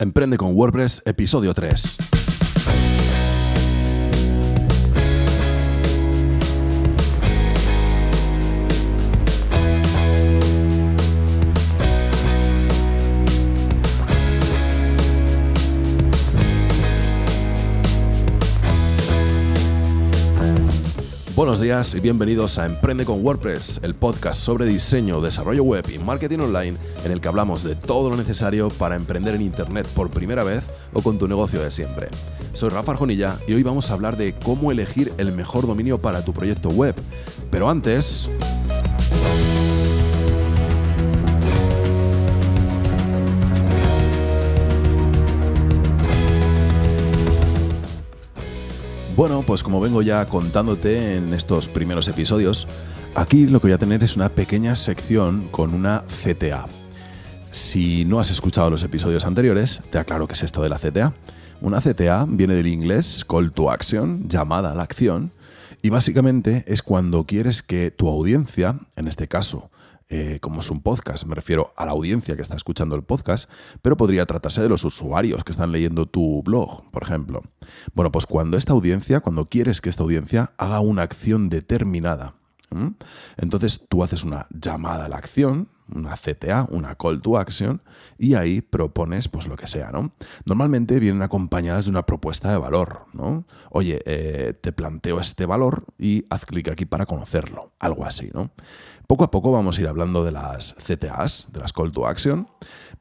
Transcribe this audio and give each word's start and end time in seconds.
Emprende 0.00 0.36
con 0.36 0.52
WordPress, 0.54 1.02
episodio 1.06 1.52
3. 1.52 2.17
Buenos 21.38 21.60
días 21.60 21.94
y 21.94 22.00
bienvenidos 22.00 22.58
a 22.58 22.66
Emprende 22.66 23.04
con 23.04 23.24
WordPress, 23.24 23.78
el 23.84 23.94
podcast 23.94 24.40
sobre 24.40 24.64
diseño, 24.64 25.20
desarrollo 25.20 25.62
web 25.62 25.84
y 25.88 25.96
marketing 25.98 26.40
online 26.40 26.76
en 27.04 27.12
el 27.12 27.20
que 27.20 27.28
hablamos 27.28 27.62
de 27.62 27.76
todo 27.76 28.10
lo 28.10 28.16
necesario 28.16 28.70
para 28.70 28.96
emprender 28.96 29.36
en 29.36 29.42
Internet 29.42 29.86
por 29.94 30.10
primera 30.10 30.42
vez 30.42 30.64
o 30.92 31.00
con 31.00 31.16
tu 31.16 31.28
negocio 31.28 31.62
de 31.62 31.70
siempre. 31.70 32.08
Soy 32.54 32.70
Rafa 32.70 32.90
Arjonilla 32.90 33.36
y 33.46 33.52
hoy 33.52 33.62
vamos 33.62 33.88
a 33.88 33.94
hablar 33.94 34.16
de 34.16 34.34
cómo 34.34 34.72
elegir 34.72 35.12
el 35.16 35.30
mejor 35.30 35.68
dominio 35.68 35.98
para 35.98 36.24
tu 36.24 36.32
proyecto 36.32 36.70
web. 36.70 36.96
Pero 37.52 37.70
antes... 37.70 38.28
Bueno, 49.18 49.42
pues 49.42 49.64
como 49.64 49.80
vengo 49.80 50.00
ya 50.00 50.24
contándote 50.26 51.16
en 51.16 51.34
estos 51.34 51.68
primeros 51.68 52.06
episodios, 52.06 52.68
aquí 53.16 53.46
lo 53.46 53.58
que 53.58 53.66
voy 53.66 53.72
a 53.72 53.78
tener 53.78 54.04
es 54.04 54.14
una 54.14 54.28
pequeña 54.28 54.76
sección 54.76 55.48
con 55.50 55.74
una 55.74 56.04
CTA. 56.22 56.66
Si 57.50 58.04
no 58.04 58.20
has 58.20 58.30
escuchado 58.30 58.70
los 58.70 58.84
episodios 58.84 59.24
anteriores, 59.24 59.82
te 59.90 59.98
aclaro 59.98 60.28
qué 60.28 60.34
es 60.34 60.44
esto 60.44 60.62
de 60.62 60.68
la 60.68 60.78
CTA. 60.78 61.14
Una 61.60 61.80
CTA 61.80 62.26
viene 62.28 62.54
del 62.54 62.68
inglés 62.68 63.24
Call 63.28 63.50
to 63.50 63.72
Action, 63.72 64.28
llamada 64.28 64.70
a 64.70 64.76
la 64.76 64.84
acción, 64.84 65.32
y 65.82 65.90
básicamente 65.90 66.62
es 66.68 66.82
cuando 66.82 67.24
quieres 67.24 67.64
que 67.64 67.90
tu 67.90 68.06
audiencia, 68.06 68.78
en 68.94 69.08
este 69.08 69.26
caso 69.26 69.68
eh, 70.08 70.38
como 70.40 70.60
es 70.60 70.70
un 70.70 70.80
podcast, 70.80 71.26
me 71.26 71.34
refiero 71.34 71.72
a 71.76 71.84
la 71.84 71.92
audiencia 71.92 72.34
que 72.34 72.42
está 72.42 72.56
escuchando 72.56 72.96
el 72.96 73.02
podcast, 73.02 73.50
pero 73.82 73.96
podría 73.96 74.24
tratarse 74.26 74.62
de 74.62 74.68
los 74.68 74.84
usuarios 74.84 75.44
que 75.44 75.52
están 75.52 75.72
leyendo 75.72 76.06
tu 76.06 76.42
blog, 76.42 76.90
por 76.90 77.02
ejemplo. 77.02 77.42
Bueno, 77.94 78.10
pues 78.10 78.26
cuando 78.26 78.56
esta 78.56 78.72
audiencia, 78.72 79.20
cuando 79.20 79.46
quieres 79.46 79.80
que 79.80 79.90
esta 79.90 80.02
audiencia 80.02 80.52
haga 80.56 80.80
una 80.80 81.02
acción 81.02 81.48
determinada, 81.48 82.34
entonces 83.36 83.86
tú 83.88 84.04
haces 84.04 84.24
una 84.24 84.46
llamada 84.50 85.06
a 85.06 85.08
la 85.08 85.16
acción, 85.16 85.68
una 85.94 86.16
CTA, 86.16 86.66
una 86.70 86.94
call 86.96 87.22
to 87.22 87.38
action, 87.38 87.80
y 88.18 88.34
ahí 88.34 88.60
propones 88.60 89.28
pues 89.28 89.46
lo 89.46 89.56
que 89.56 89.66
sea, 89.66 89.90
¿no? 89.90 90.12
Normalmente 90.44 90.98
vienen 90.98 91.22
acompañadas 91.22 91.86
de 91.86 91.92
una 91.92 92.04
propuesta 92.04 92.50
de 92.50 92.58
valor, 92.58 93.06
¿no? 93.14 93.46
Oye, 93.70 94.02
eh, 94.04 94.52
te 94.60 94.72
planteo 94.72 95.18
este 95.18 95.46
valor 95.46 95.84
y 95.98 96.26
haz 96.28 96.44
clic 96.44 96.68
aquí 96.68 96.84
para 96.84 97.06
conocerlo, 97.06 97.72
algo 97.78 98.04
así, 98.04 98.30
¿no? 98.34 98.50
Poco 99.08 99.24
a 99.24 99.30
poco 99.30 99.50
vamos 99.50 99.78
a 99.78 99.80
ir 99.80 99.88
hablando 99.88 100.22
de 100.22 100.32
las 100.32 100.74
CTAs, 100.74 101.48
de 101.50 101.58
las 101.58 101.72
call 101.72 101.90
to 101.92 102.06
action, 102.06 102.46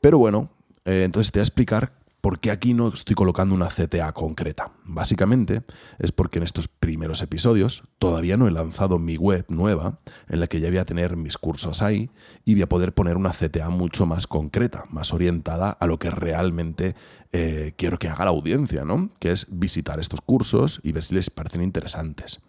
pero 0.02 0.18
bueno, 0.18 0.50
eh, 0.86 1.04
entonces 1.04 1.32
te 1.32 1.40
voy 1.40 1.42
a 1.42 1.44
explicar 1.44 1.98
¿Por 2.22 2.40
qué 2.40 2.52
aquí 2.52 2.74
no 2.74 2.90
estoy 2.90 3.16
colocando 3.16 3.54
una 3.54 3.68
CTA 3.68 4.12
concreta? 4.12 4.74
Básicamente 4.84 5.64
es 6.00 6.12
porque 6.12 6.40
en 6.40 6.44
estos 6.44 6.68
primeros 6.68 7.22
episodios 7.22 7.84
todavía 8.00 8.36
no 8.36 8.48
he 8.48 8.52
lanzado 8.52 9.00
mi 9.00 9.18
web 9.18 9.46
nueva 9.50 10.00
en 10.28 10.40
la 10.40 10.48
que 10.48 10.60
ya 10.60 10.68
voy 10.68 10.80
a 10.80 10.86
tener 10.86 11.16
mis 11.16 11.38
cursos 11.38 11.82
ahí 11.82 12.10
y 12.44 12.56
voy 12.56 12.64
a 12.64 12.70
poder 12.70 12.94
poner 12.94 13.16
una 13.16 13.32
CTA 13.32 13.70
mucho 13.70 14.06
más 14.06 14.28
concreta, 14.28 14.86
más 14.90 15.14
orientada 15.14 15.70
a 15.70 15.88
lo 15.88 16.00
que 16.00 16.10
realmente 16.10 16.96
eh, 17.32 17.74
quiero 17.78 18.00
que 18.00 18.10
haga 18.10 18.26
la 18.26 18.32
audiencia, 18.32 18.84
¿no? 18.84 19.10
Que 19.20 19.32
es 19.32 19.48
visitar 19.50 20.00
estos 20.00 20.20
cursos 20.20 20.82
y 20.84 20.92
ver 20.92 21.04
si 21.04 21.16
les 21.16 21.30
parecen 21.30 21.62
interesantes. 21.62 22.42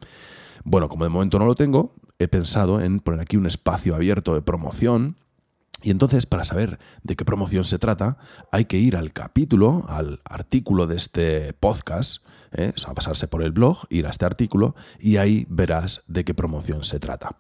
Bueno, 0.65 0.89
como 0.89 1.05
de 1.05 1.11
momento 1.11 1.39
no 1.39 1.45
lo 1.45 1.55
tengo, 1.55 1.95
he 2.19 2.29
pensado 2.29 2.81
en 2.81 3.01
poner 3.01 3.21
aquí 3.21 3.37
un 3.37 3.47
espacio 3.47 3.95
abierto 3.95 4.35
de 4.35 4.43
promoción 4.43 5.17
y 5.83 5.91
entonces, 5.91 6.27
para 6.27 6.43
saber 6.43 6.79
de 7.05 7.15
qué 7.15 7.25
promoción 7.25 7.65
se 7.65 7.79
trata, 7.79 8.19
hay 8.51 8.65
que 8.65 8.79
ir 8.79 8.97
al 8.97 9.13
capítulo, 9.13 9.85
al 9.89 10.21
artículo 10.25 10.89
de 10.89 10.97
este 10.97 11.53
podcast, 11.53 12.25
¿eh? 12.53 12.73
o 12.75 12.79
sea, 12.79 12.95
pasarse 12.95 13.29
por 13.29 13.43
el 13.43 13.53
blog, 13.53 13.87
ir 13.89 14.07
a 14.07 14.11
este 14.11 14.25
artículo 14.25 14.75
y 14.99 15.19
ahí 15.19 15.47
verás 15.49 16.03
de 16.09 16.25
qué 16.25 16.35
promoción 16.35 16.83
se 16.83 16.99
trata. 16.99 17.37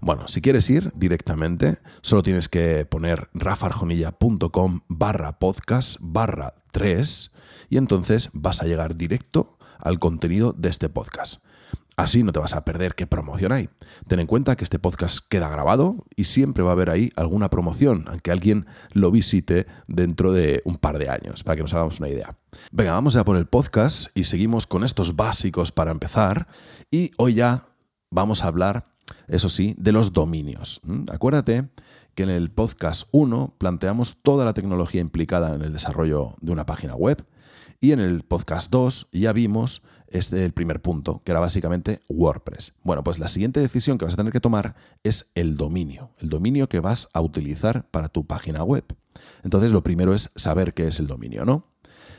Bueno, 0.00 0.28
si 0.28 0.40
quieres 0.40 0.70
ir 0.70 0.92
directamente, 0.94 1.78
solo 2.00 2.22
tienes 2.22 2.48
que 2.48 2.86
poner 2.86 3.28
rafarjonilla.com 3.34 4.80
barra 4.86 5.38
podcast 5.40 5.96
barra 6.00 6.54
3 6.70 7.32
y 7.70 7.76
entonces 7.76 8.30
vas 8.32 8.62
a 8.62 8.66
llegar 8.66 8.96
directo 8.96 9.58
al 9.78 9.98
contenido 9.98 10.52
de 10.52 10.68
este 10.68 10.88
podcast. 10.88 11.42
Así 11.96 12.22
no 12.22 12.32
te 12.32 12.40
vas 12.40 12.54
a 12.54 12.64
perder 12.64 12.94
qué 12.94 13.06
promoción 13.06 13.52
hay. 13.52 13.68
Ten 14.06 14.20
en 14.20 14.26
cuenta 14.26 14.56
que 14.56 14.64
este 14.64 14.78
podcast 14.78 15.18
queda 15.28 15.48
grabado 15.48 15.96
y 16.16 16.24
siempre 16.24 16.62
va 16.62 16.70
a 16.70 16.72
haber 16.72 16.90
ahí 16.90 17.10
alguna 17.16 17.50
promoción, 17.50 18.04
aunque 18.08 18.30
alguien 18.30 18.66
lo 18.92 19.10
visite 19.10 19.66
dentro 19.86 20.32
de 20.32 20.62
un 20.64 20.76
par 20.76 20.98
de 20.98 21.10
años, 21.10 21.44
para 21.44 21.56
que 21.56 21.62
nos 21.62 21.74
hagamos 21.74 21.98
una 22.00 22.08
idea. 22.08 22.38
Venga, 22.72 22.92
vamos 22.92 23.14
ya 23.14 23.24
por 23.24 23.36
el 23.36 23.46
podcast 23.46 24.16
y 24.16 24.24
seguimos 24.24 24.66
con 24.66 24.84
estos 24.84 25.16
básicos 25.16 25.72
para 25.72 25.90
empezar. 25.90 26.46
Y 26.90 27.10
hoy 27.18 27.34
ya 27.34 27.64
vamos 28.10 28.44
a 28.44 28.48
hablar, 28.48 28.86
eso 29.28 29.48
sí, 29.48 29.74
de 29.78 29.92
los 29.92 30.12
dominios. 30.12 30.80
Acuérdate 31.10 31.68
que 32.14 32.22
en 32.22 32.30
el 32.30 32.50
podcast 32.50 33.08
1 33.12 33.54
planteamos 33.58 34.22
toda 34.22 34.44
la 34.44 34.54
tecnología 34.54 35.00
implicada 35.00 35.54
en 35.54 35.62
el 35.62 35.72
desarrollo 35.72 36.36
de 36.40 36.52
una 36.52 36.66
página 36.66 36.94
web 36.94 37.24
y 37.80 37.92
en 37.92 38.00
el 38.00 38.22
podcast 38.22 38.70
2 38.70 39.08
ya 39.12 39.32
vimos 39.32 39.82
este 40.08 40.44
el 40.44 40.52
primer 40.52 40.82
punto, 40.82 41.22
que 41.24 41.30
era 41.30 41.40
básicamente 41.40 42.00
WordPress. 42.08 42.74
Bueno, 42.82 43.02
pues 43.04 43.18
la 43.18 43.28
siguiente 43.28 43.60
decisión 43.60 43.96
que 43.96 44.04
vas 44.04 44.14
a 44.14 44.16
tener 44.16 44.32
que 44.32 44.40
tomar 44.40 44.74
es 45.02 45.30
el 45.34 45.56
dominio, 45.56 46.10
el 46.18 46.28
dominio 46.28 46.68
que 46.68 46.80
vas 46.80 47.08
a 47.12 47.20
utilizar 47.20 47.88
para 47.90 48.08
tu 48.08 48.26
página 48.26 48.62
web. 48.64 48.84
Entonces, 49.42 49.72
lo 49.72 49.82
primero 49.82 50.12
es 50.12 50.30
saber 50.36 50.74
qué 50.74 50.88
es 50.88 51.00
el 51.00 51.06
dominio, 51.06 51.44
¿no? 51.44 51.66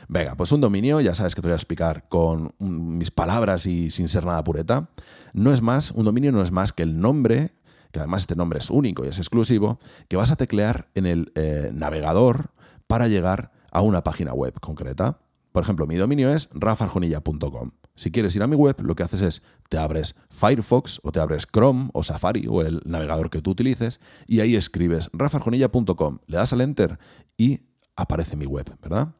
Venga, 0.08 0.36
pues 0.36 0.52
un 0.52 0.60
dominio, 0.60 1.00
ya 1.00 1.14
sabes 1.14 1.34
que 1.34 1.42
te 1.42 1.48
voy 1.48 1.52
a 1.52 1.56
explicar 1.56 2.08
con 2.08 2.54
mis 2.58 3.10
palabras 3.10 3.66
y 3.66 3.90
sin 3.90 4.08
ser 4.08 4.24
nada 4.24 4.42
pureta. 4.42 4.90
No 5.32 5.52
es 5.52 5.62
más, 5.62 5.90
un 5.92 6.04
dominio 6.04 6.32
no 6.32 6.42
es 6.42 6.50
más 6.50 6.72
que 6.72 6.82
el 6.82 7.00
nombre, 7.00 7.54
que 7.92 8.00
además 8.00 8.22
este 8.22 8.34
nombre 8.34 8.58
es 8.58 8.70
único 8.70 9.04
y 9.04 9.08
es 9.08 9.18
exclusivo, 9.18 9.78
que 10.08 10.16
vas 10.16 10.30
a 10.30 10.36
teclear 10.36 10.88
en 10.94 11.06
el 11.06 11.32
eh, 11.34 11.70
navegador 11.72 12.50
para 12.86 13.06
llegar 13.06 13.52
a 13.70 13.82
una 13.82 14.02
página 14.02 14.32
web 14.32 14.58
concreta. 14.60 15.20
Por 15.52 15.62
ejemplo, 15.62 15.86
mi 15.86 15.96
dominio 15.96 16.32
es 16.32 16.48
rafarjonilla.com. 16.52 17.72
Si 17.94 18.10
quieres 18.10 18.34
ir 18.34 18.42
a 18.42 18.46
mi 18.46 18.56
web, 18.56 18.80
lo 18.80 18.94
que 18.94 19.02
haces 19.02 19.20
es 19.20 19.42
te 19.68 19.76
abres 19.76 20.16
Firefox 20.30 21.00
o 21.02 21.12
te 21.12 21.20
abres 21.20 21.46
Chrome 21.46 21.90
o 21.92 22.02
Safari 22.02 22.46
o 22.48 22.62
el 22.62 22.80
navegador 22.86 23.28
que 23.28 23.42
tú 23.42 23.50
utilices 23.50 24.00
y 24.26 24.40
ahí 24.40 24.56
escribes 24.56 25.10
rafarjonilla.com, 25.12 26.18
le 26.26 26.36
das 26.36 26.54
al 26.54 26.62
enter 26.62 26.98
y 27.36 27.60
aparece 27.94 28.36
mi 28.36 28.46
web, 28.46 28.74
¿verdad? 28.80 29.14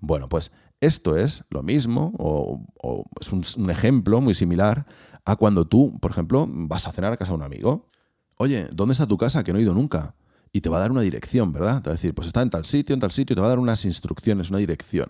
Bueno, 0.00 0.28
pues 0.28 0.50
esto 0.80 1.16
es 1.16 1.44
lo 1.48 1.62
mismo 1.62 2.12
o, 2.18 2.64
es 3.20 3.32
un, 3.32 3.44
un 3.56 3.70
ejemplo 3.70 4.20
muy 4.20 4.34
similar 4.34 4.86
a 5.24 5.36
cuando 5.36 5.64
tú, 5.64 5.98
por 6.00 6.10
ejemplo, 6.10 6.46
vas 6.48 6.88
a 6.88 6.92
cenar 6.92 7.12
a 7.12 7.16
casa 7.16 7.30
de 7.30 7.36
un 7.36 7.44
amigo. 7.44 7.88
Oye, 8.38 8.68
¿dónde 8.72 8.92
está 8.92 9.06
tu 9.06 9.16
casa 9.16 9.44
que 9.44 9.52
no 9.52 9.58
he 9.58 9.62
ido 9.62 9.74
nunca? 9.74 10.14
y 10.52 10.60
te 10.60 10.68
va 10.68 10.76
a 10.76 10.80
dar 10.80 10.92
una 10.92 11.00
dirección, 11.00 11.52
¿verdad? 11.52 11.82
Te 11.82 11.88
va 11.88 11.94
a 11.94 11.96
decir, 11.96 12.14
pues 12.14 12.26
está 12.26 12.42
en 12.42 12.50
tal 12.50 12.64
sitio, 12.66 12.94
en 12.94 13.00
tal 13.00 13.10
sitio, 13.10 13.32
y 13.32 13.36
te 13.36 13.40
va 13.40 13.46
a 13.46 13.50
dar 13.50 13.58
unas 13.58 13.84
instrucciones, 13.84 14.50
una 14.50 14.58
dirección. 14.58 15.08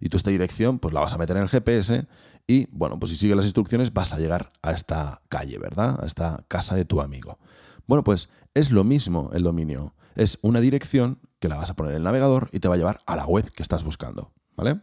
Y 0.00 0.08
tú 0.08 0.16
esta 0.16 0.30
dirección, 0.30 0.78
pues 0.78 0.94
la 0.94 1.00
vas 1.00 1.14
a 1.14 1.18
meter 1.18 1.36
en 1.36 1.42
el 1.42 1.48
GPS 1.48 2.06
y, 2.46 2.68
bueno, 2.70 2.98
pues 2.98 3.10
si 3.10 3.16
sigues 3.16 3.36
las 3.36 3.44
instrucciones 3.44 3.92
vas 3.92 4.12
a 4.12 4.18
llegar 4.18 4.52
a 4.62 4.72
esta 4.72 5.22
calle, 5.28 5.58
¿verdad? 5.58 5.98
A 6.02 6.06
esta 6.06 6.44
casa 6.46 6.76
de 6.76 6.84
tu 6.84 7.00
amigo. 7.00 7.38
Bueno, 7.86 8.04
pues 8.04 8.28
es 8.54 8.70
lo 8.70 8.84
mismo 8.84 9.30
el 9.34 9.42
dominio. 9.42 9.94
Es 10.14 10.38
una 10.42 10.60
dirección 10.60 11.18
que 11.40 11.48
la 11.48 11.56
vas 11.56 11.70
a 11.70 11.74
poner 11.74 11.92
en 11.92 11.98
el 11.98 12.02
navegador 12.04 12.48
y 12.52 12.60
te 12.60 12.68
va 12.68 12.74
a 12.74 12.78
llevar 12.78 13.00
a 13.06 13.16
la 13.16 13.26
web 13.26 13.50
que 13.50 13.62
estás 13.62 13.82
buscando, 13.82 14.32
¿vale? 14.56 14.80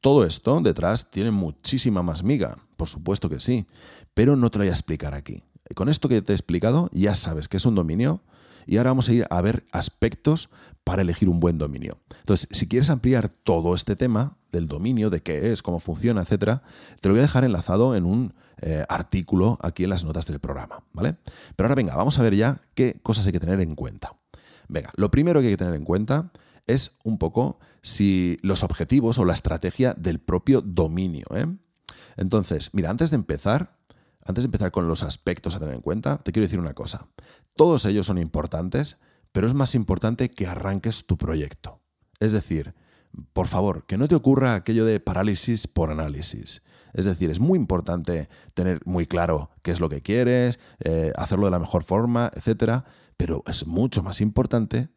Todo 0.00 0.24
esto 0.24 0.60
detrás 0.60 1.10
tiene 1.10 1.30
muchísima 1.30 2.02
más 2.02 2.22
miga, 2.22 2.58
por 2.76 2.88
supuesto 2.88 3.28
que 3.28 3.40
sí, 3.40 3.66
pero 4.14 4.36
no 4.36 4.50
te 4.50 4.58
lo 4.58 4.64
voy 4.64 4.70
a 4.70 4.72
explicar 4.72 5.14
aquí. 5.14 5.42
Con 5.74 5.88
esto 5.88 6.08
que 6.08 6.22
te 6.22 6.32
he 6.32 6.36
explicado 6.36 6.88
ya 6.92 7.14
sabes 7.14 7.48
que 7.48 7.56
es 7.56 7.66
un 7.66 7.74
dominio, 7.74 8.22
y 8.66 8.76
ahora 8.76 8.90
vamos 8.90 9.08
a 9.08 9.12
ir 9.14 9.26
a 9.30 9.40
ver 9.40 9.64
aspectos 9.72 10.50
para 10.84 11.02
elegir 11.02 11.28
un 11.28 11.40
buen 11.40 11.56
dominio. 11.56 11.98
Entonces, 12.20 12.48
si 12.50 12.68
quieres 12.68 12.90
ampliar 12.90 13.30
todo 13.30 13.74
este 13.74 13.96
tema 13.96 14.36
del 14.52 14.68
dominio, 14.68 15.08
de 15.10 15.22
qué 15.22 15.52
es, 15.52 15.62
cómo 15.62 15.80
funciona, 15.80 16.20
etcétera, 16.20 16.62
te 17.00 17.08
lo 17.08 17.14
voy 17.14 17.20
a 17.20 17.22
dejar 17.22 17.44
enlazado 17.44 17.96
en 17.96 18.04
un 18.04 18.34
eh, 18.60 18.84
artículo 18.88 19.58
aquí 19.62 19.84
en 19.84 19.90
las 19.90 20.04
notas 20.04 20.26
del 20.26 20.38
programa, 20.38 20.84
¿vale? 20.92 21.16
Pero 21.56 21.66
ahora 21.66 21.76
venga, 21.76 21.96
vamos 21.96 22.18
a 22.18 22.22
ver 22.22 22.34
ya 22.34 22.60
qué 22.74 23.00
cosas 23.02 23.26
hay 23.26 23.32
que 23.32 23.40
tener 23.40 23.60
en 23.60 23.74
cuenta. 23.74 24.16
Venga, 24.68 24.90
lo 24.96 25.10
primero 25.10 25.40
que 25.40 25.46
hay 25.46 25.52
que 25.54 25.58
tener 25.58 25.74
en 25.74 25.84
cuenta 25.84 26.30
es 26.66 26.98
un 27.04 27.18
poco 27.18 27.58
si 27.80 28.38
los 28.42 28.62
objetivos 28.62 29.18
o 29.18 29.24
la 29.24 29.32
estrategia 29.32 29.94
del 29.94 30.18
propio 30.20 30.60
dominio. 30.60 31.26
¿eh? 31.34 31.46
Entonces, 32.16 32.70
mira, 32.74 32.90
antes 32.90 33.10
de 33.10 33.16
empezar, 33.16 33.77
antes 34.28 34.44
de 34.44 34.48
empezar 34.48 34.70
con 34.70 34.88
los 34.88 35.02
aspectos 35.02 35.56
a 35.56 35.58
tener 35.58 35.74
en 35.74 35.80
cuenta, 35.80 36.18
te 36.18 36.32
quiero 36.32 36.44
decir 36.44 36.60
una 36.60 36.74
cosa. 36.74 37.08
Todos 37.56 37.86
ellos 37.86 38.06
son 38.06 38.18
importantes, 38.18 38.98
pero 39.32 39.46
es 39.46 39.54
más 39.54 39.74
importante 39.74 40.28
que 40.28 40.46
arranques 40.46 41.06
tu 41.06 41.16
proyecto. 41.16 41.80
Es 42.20 42.32
decir, 42.32 42.74
por 43.32 43.46
favor, 43.46 43.86
que 43.86 43.96
no 43.96 44.06
te 44.06 44.14
ocurra 44.14 44.54
aquello 44.54 44.84
de 44.84 45.00
parálisis 45.00 45.66
por 45.66 45.90
análisis. 45.90 46.62
Es 46.92 47.06
decir, 47.06 47.30
es 47.30 47.40
muy 47.40 47.58
importante 47.58 48.28
tener 48.52 48.80
muy 48.84 49.06
claro 49.06 49.50
qué 49.62 49.70
es 49.70 49.80
lo 49.80 49.88
que 49.88 50.02
quieres, 50.02 50.58
eh, 50.80 51.10
hacerlo 51.16 51.46
de 51.46 51.52
la 51.52 51.58
mejor 51.58 51.82
forma, 51.82 52.30
etc. 52.34 52.84
Pero 53.16 53.42
es 53.46 53.66
mucho 53.66 54.02
más 54.02 54.20
importante 54.20 54.90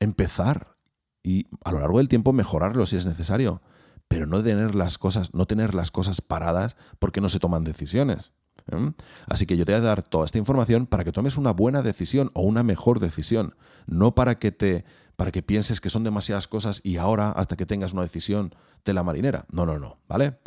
empezar 0.00 0.78
y 1.22 1.46
a 1.62 1.72
lo 1.72 1.80
largo 1.80 1.98
del 1.98 2.08
tiempo 2.08 2.32
mejorarlo 2.32 2.86
si 2.86 2.96
es 2.96 3.04
necesario. 3.04 3.60
Pero 4.08 4.26
no 4.26 4.42
tener 4.42 4.74
las 4.74 4.96
cosas, 4.96 5.34
no 5.34 5.44
tener 5.44 5.74
las 5.74 5.90
cosas 5.90 6.22
paradas 6.22 6.76
porque 6.98 7.20
no 7.20 7.28
se 7.28 7.38
toman 7.38 7.64
decisiones. 7.64 8.32
¿Eh? 8.70 8.92
Así 9.26 9.46
que 9.46 9.56
yo 9.56 9.64
te 9.64 9.72
voy 9.72 9.80
a 9.80 9.84
dar 9.84 10.02
toda 10.02 10.24
esta 10.24 10.38
información 10.38 10.86
para 10.86 11.04
que 11.04 11.12
tomes 11.12 11.36
una 11.36 11.52
buena 11.52 11.82
decisión 11.82 12.30
o 12.34 12.42
una 12.42 12.62
mejor 12.62 13.00
decisión, 13.00 13.54
no 13.86 14.14
para 14.14 14.38
que 14.38 14.52
te 14.52 14.84
para 15.16 15.32
que 15.32 15.42
pienses 15.42 15.80
que 15.80 15.90
son 15.90 16.04
demasiadas 16.04 16.46
cosas 16.46 16.80
y 16.84 16.96
ahora 16.96 17.32
hasta 17.32 17.56
que 17.56 17.66
tengas 17.66 17.92
una 17.92 18.02
decisión 18.02 18.54
de 18.84 18.92
la 18.94 19.02
marinera. 19.02 19.46
No, 19.50 19.66
no, 19.66 19.76
no, 19.80 19.98
¿vale? 20.08 20.38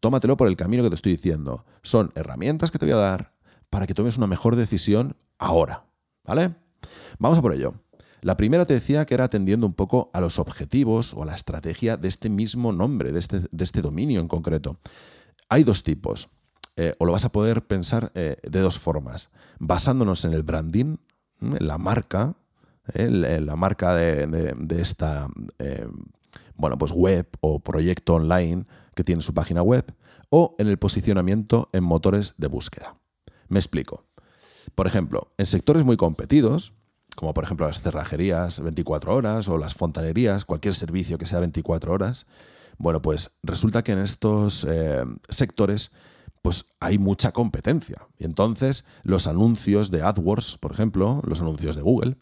Tómatelo 0.00 0.36
por 0.36 0.48
el 0.48 0.56
camino 0.56 0.82
que 0.82 0.88
te 0.88 0.96
estoy 0.96 1.12
diciendo. 1.12 1.64
Son 1.82 2.10
herramientas 2.16 2.72
que 2.72 2.78
te 2.80 2.86
voy 2.86 2.94
a 2.94 2.96
dar 2.96 3.34
para 3.70 3.86
que 3.86 3.94
tomes 3.94 4.16
una 4.16 4.26
mejor 4.26 4.56
decisión 4.56 5.16
ahora, 5.38 5.86
¿vale? 6.24 6.56
Vamos 7.20 7.38
a 7.38 7.42
por 7.42 7.54
ello. 7.54 7.74
La 8.22 8.36
primera 8.36 8.66
te 8.66 8.74
decía 8.74 9.04
que 9.04 9.14
era 9.14 9.22
atendiendo 9.22 9.64
un 9.64 9.74
poco 9.74 10.10
a 10.12 10.20
los 10.20 10.40
objetivos 10.40 11.14
o 11.14 11.22
a 11.22 11.26
la 11.26 11.34
estrategia 11.36 11.96
de 11.96 12.08
este 12.08 12.28
mismo 12.28 12.72
nombre, 12.72 13.12
de 13.12 13.20
este, 13.20 13.38
de 13.50 13.64
este 13.64 13.82
dominio 13.82 14.20
en 14.20 14.26
concreto. 14.26 14.80
Hay 15.48 15.62
dos 15.62 15.84
tipos. 15.84 16.28
Eh, 16.78 16.94
o 16.98 17.06
lo 17.06 17.12
vas 17.12 17.24
a 17.24 17.32
poder 17.32 17.66
pensar 17.66 18.12
eh, 18.14 18.36
de 18.42 18.60
dos 18.60 18.78
formas. 18.78 19.30
Basándonos 19.58 20.26
en 20.26 20.34
el 20.34 20.42
branding, 20.42 20.98
en 21.40 21.66
la 21.66 21.78
marca, 21.78 22.34
en 22.92 23.46
la 23.46 23.56
marca 23.56 23.94
de, 23.94 24.78
esta 24.78 25.28
eh, 25.58 25.88
bueno, 26.54 26.76
pues 26.76 26.92
web 26.92 27.26
o 27.40 27.60
proyecto 27.60 28.14
online 28.14 28.66
que 28.94 29.04
tiene 29.04 29.22
su 29.22 29.32
página 29.32 29.62
web, 29.62 29.94
o 30.28 30.54
en 30.58 30.68
el 30.68 30.78
posicionamiento 30.78 31.70
en 31.72 31.82
motores 31.82 32.34
de 32.36 32.46
búsqueda. 32.46 32.96
Me 33.48 33.58
explico. 33.58 34.04
Por 34.74 34.86
ejemplo, 34.86 35.32
en 35.38 35.46
sectores 35.46 35.84
muy 35.84 35.96
competidos, 35.96 36.74
como 37.16 37.32
por 37.32 37.44
ejemplo 37.44 37.66
las 37.66 37.80
cerrajerías 37.80 38.60
24 38.60 39.14
horas 39.14 39.48
o 39.48 39.56
las 39.56 39.74
fontanerías, 39.74 40.44
cualquier 40.44 40.74
servicio 40.74 41.16
que 41.16 41.26
sea 41.26 41.40
24 41.40 41.92
horas, 41.92 42.26
bueno, 42.76 43.00
pues 43.00 43.30
resulta 43.42 43.82
que 43.82 43.92
en 43.92 44.00
estos 44.00 44.66
sectores 45.28 45.92
pues 46.46 46.76
hay 46.78 46.96
mucha 46.96 47.32
competencia. 47.32 48.06
Y 48.16 48.24
entonces 48.24 48.84
los 49.02 49.26
anuncios 49.26 49.90
de 49.90 50.02
AdWords, 50.02 50.58
por 50.58 50.70
ejemplo, 50.70 51.20
los 51.26 51.40
anuncios 51.40 51.74
de 51.74 51.82
Google, 51.82 52.18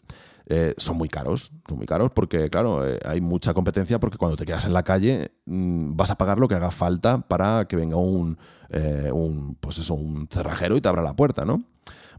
eh, 0.47 0.73
son 0.77 0.97
muy 0.97 1.09
caros. 1.09 1.51
Son 1.69 1.77
muy 1.77 1.85
caros 1.85 2.09
porque, 2.09 2.49
claro, 2.49 2.87
eh, 2.87 2.97
hay 3.05 3.21
mucha 3.21 3.53
competencia 3.53 3.99
porque 3.99 4.17
cuando 4.17 4.35
te 4.35 4.47
quedas 4.47 4.65
en 4.65 4.73
la 4.73 4.81
calle 4.81 5.35
mm, 5.45 5.95
vas 5.95 6.09
a 6.09 6.17
pagar 6.17 6.39
lo 6.39 6.47
que 6.47 6.55
haga 6.55 6.71
falta 6.71 7.19
para 7.19 7.67
que 7.67 7.75
venga 7.75 7.97
un, 7.97 8.39
eh, 8.69 9.11
un, 9.13 9.57
pues 9.59 9.77
eso, 9.77 9.93
un 9.93 10.27
cerrajero 10.27 10.75
y 10.75 10.81
te 10.81 10.89
abra 10.89 11.03
la 11.03 11.15
puerta, 11.15 11.45
¿no? 11.45 11.63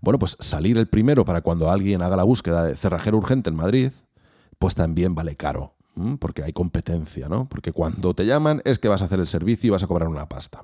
Bueno, 0.00 0.20
pues 0.20 0.37
salir 0.38 0.79
el 0.79 0.87
primero 0.87 1.25
para 1.25 1.41
cuando 1.41 1.73
alguien 1.73 2.03
haga 2.03 2.14
la 2.14 2.23
búsqueda 2.23 2.67
de 2.67 2.76
cerrajero 2.76 3.19
urgente 3.19 3.50
en 3.50 3.56
Madrid, 3.56 3.91
pues 4.61 4.76
también 4.76 5.17
vale 5.17 5.35
caro, 5.35 5.75
porque 6.20 6.44
hay 6.44 6.53
competencia, 6.53 7.29
¿no? 7.29 7.49
Porque 7.49 7.73
cuando 7.73 8.14
te 8.14 8.26
llaman 8.26 8.62
es 8.64 8.79
que 8.79 8.87
vas 8.87 9.03
a 9.03 9.06
hacer 9.06 9.19
el 9.19 9.26
servicio 9.26 9.67
y 9.67 9.70
vas 9.70 9.82
a 9.82 9.88
cobrar 9.88 10.08
una 10.08 10.29
pasta. 10.29 10.62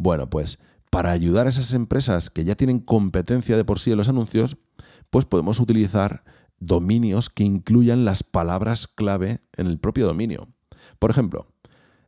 Bueno, 0.00 0.28
pues 0.30 0.58
para 0.90 1.10
ayudar 1.10 1.46
a 1.46 1.50
esas 1.50 1.74
empresas 1.74 2.30
que 2.30 2.44
ya 2.44 2.54
tienen 2.54 2.78
competencia 2.78 3.58
de 3.58 3.66
por 3.66 3.78
sí 3.78 3.90
en 3.90 3.98
los 3.98 4.08
anuncios, 4.08 4.56
pues 5.10 5.26
podemos 5.26 5.60
utilizar 5.60 6.24
dominios 6.58 7.28
que 7.28 7.44
incluyan 7.44 8.06
las 8.06 8.22
palabras 8.22 8.86
clave 8.86 9.40
en 9.58 9.66
el 9.66 9.78
propio 9.78 10.06
dominio. 10.06 10.48
Por 10.98 11.10
ejemplo, 11.10 11.48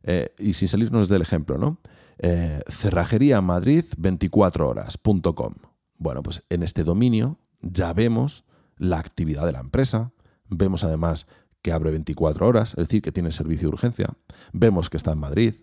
eh, 0.01 0.33
y 0.39 0.53
sin 0.53 0.69
salirnos 0.69 1.07
del 1.07 1.21
ejemplo, 1.21 1.59
¿no? 1.59 1.81
Eh, 2.17 2.61
cerrajeríamadrid24horas.com. 2.65 5.53
Bueno, 5.99 6.23
pues 6.23 6.41
en 6.49 6.63
este 6.63 6.83
dominio 6.83 7.37
ya 7.61 7.93
vemos 7.93 8.45
la 8.75 8.97
actividad 8.97 9.45
de 9.45 9.51
la 9.51 9.59
empresa, 9.59 10.13
vemos 10.49 10.83
además 10.83 11.27
que 11.61 11.71
abre 11.71 11.91
24 11.91 12.47
horas, 12.47 12.71
es 12.71 12.87
decir, 12.87 13.03
que 13.03 13.11
tiene 13.11 13.31
servicio 13.31 13.67
de 13.67 13.73
urgencia, 13.73 14.17
vemos 14.51 14.89
que 14.89 14.97
está 14.97 15.11
en 15.11 15.19
Madrid, 15.19 15.53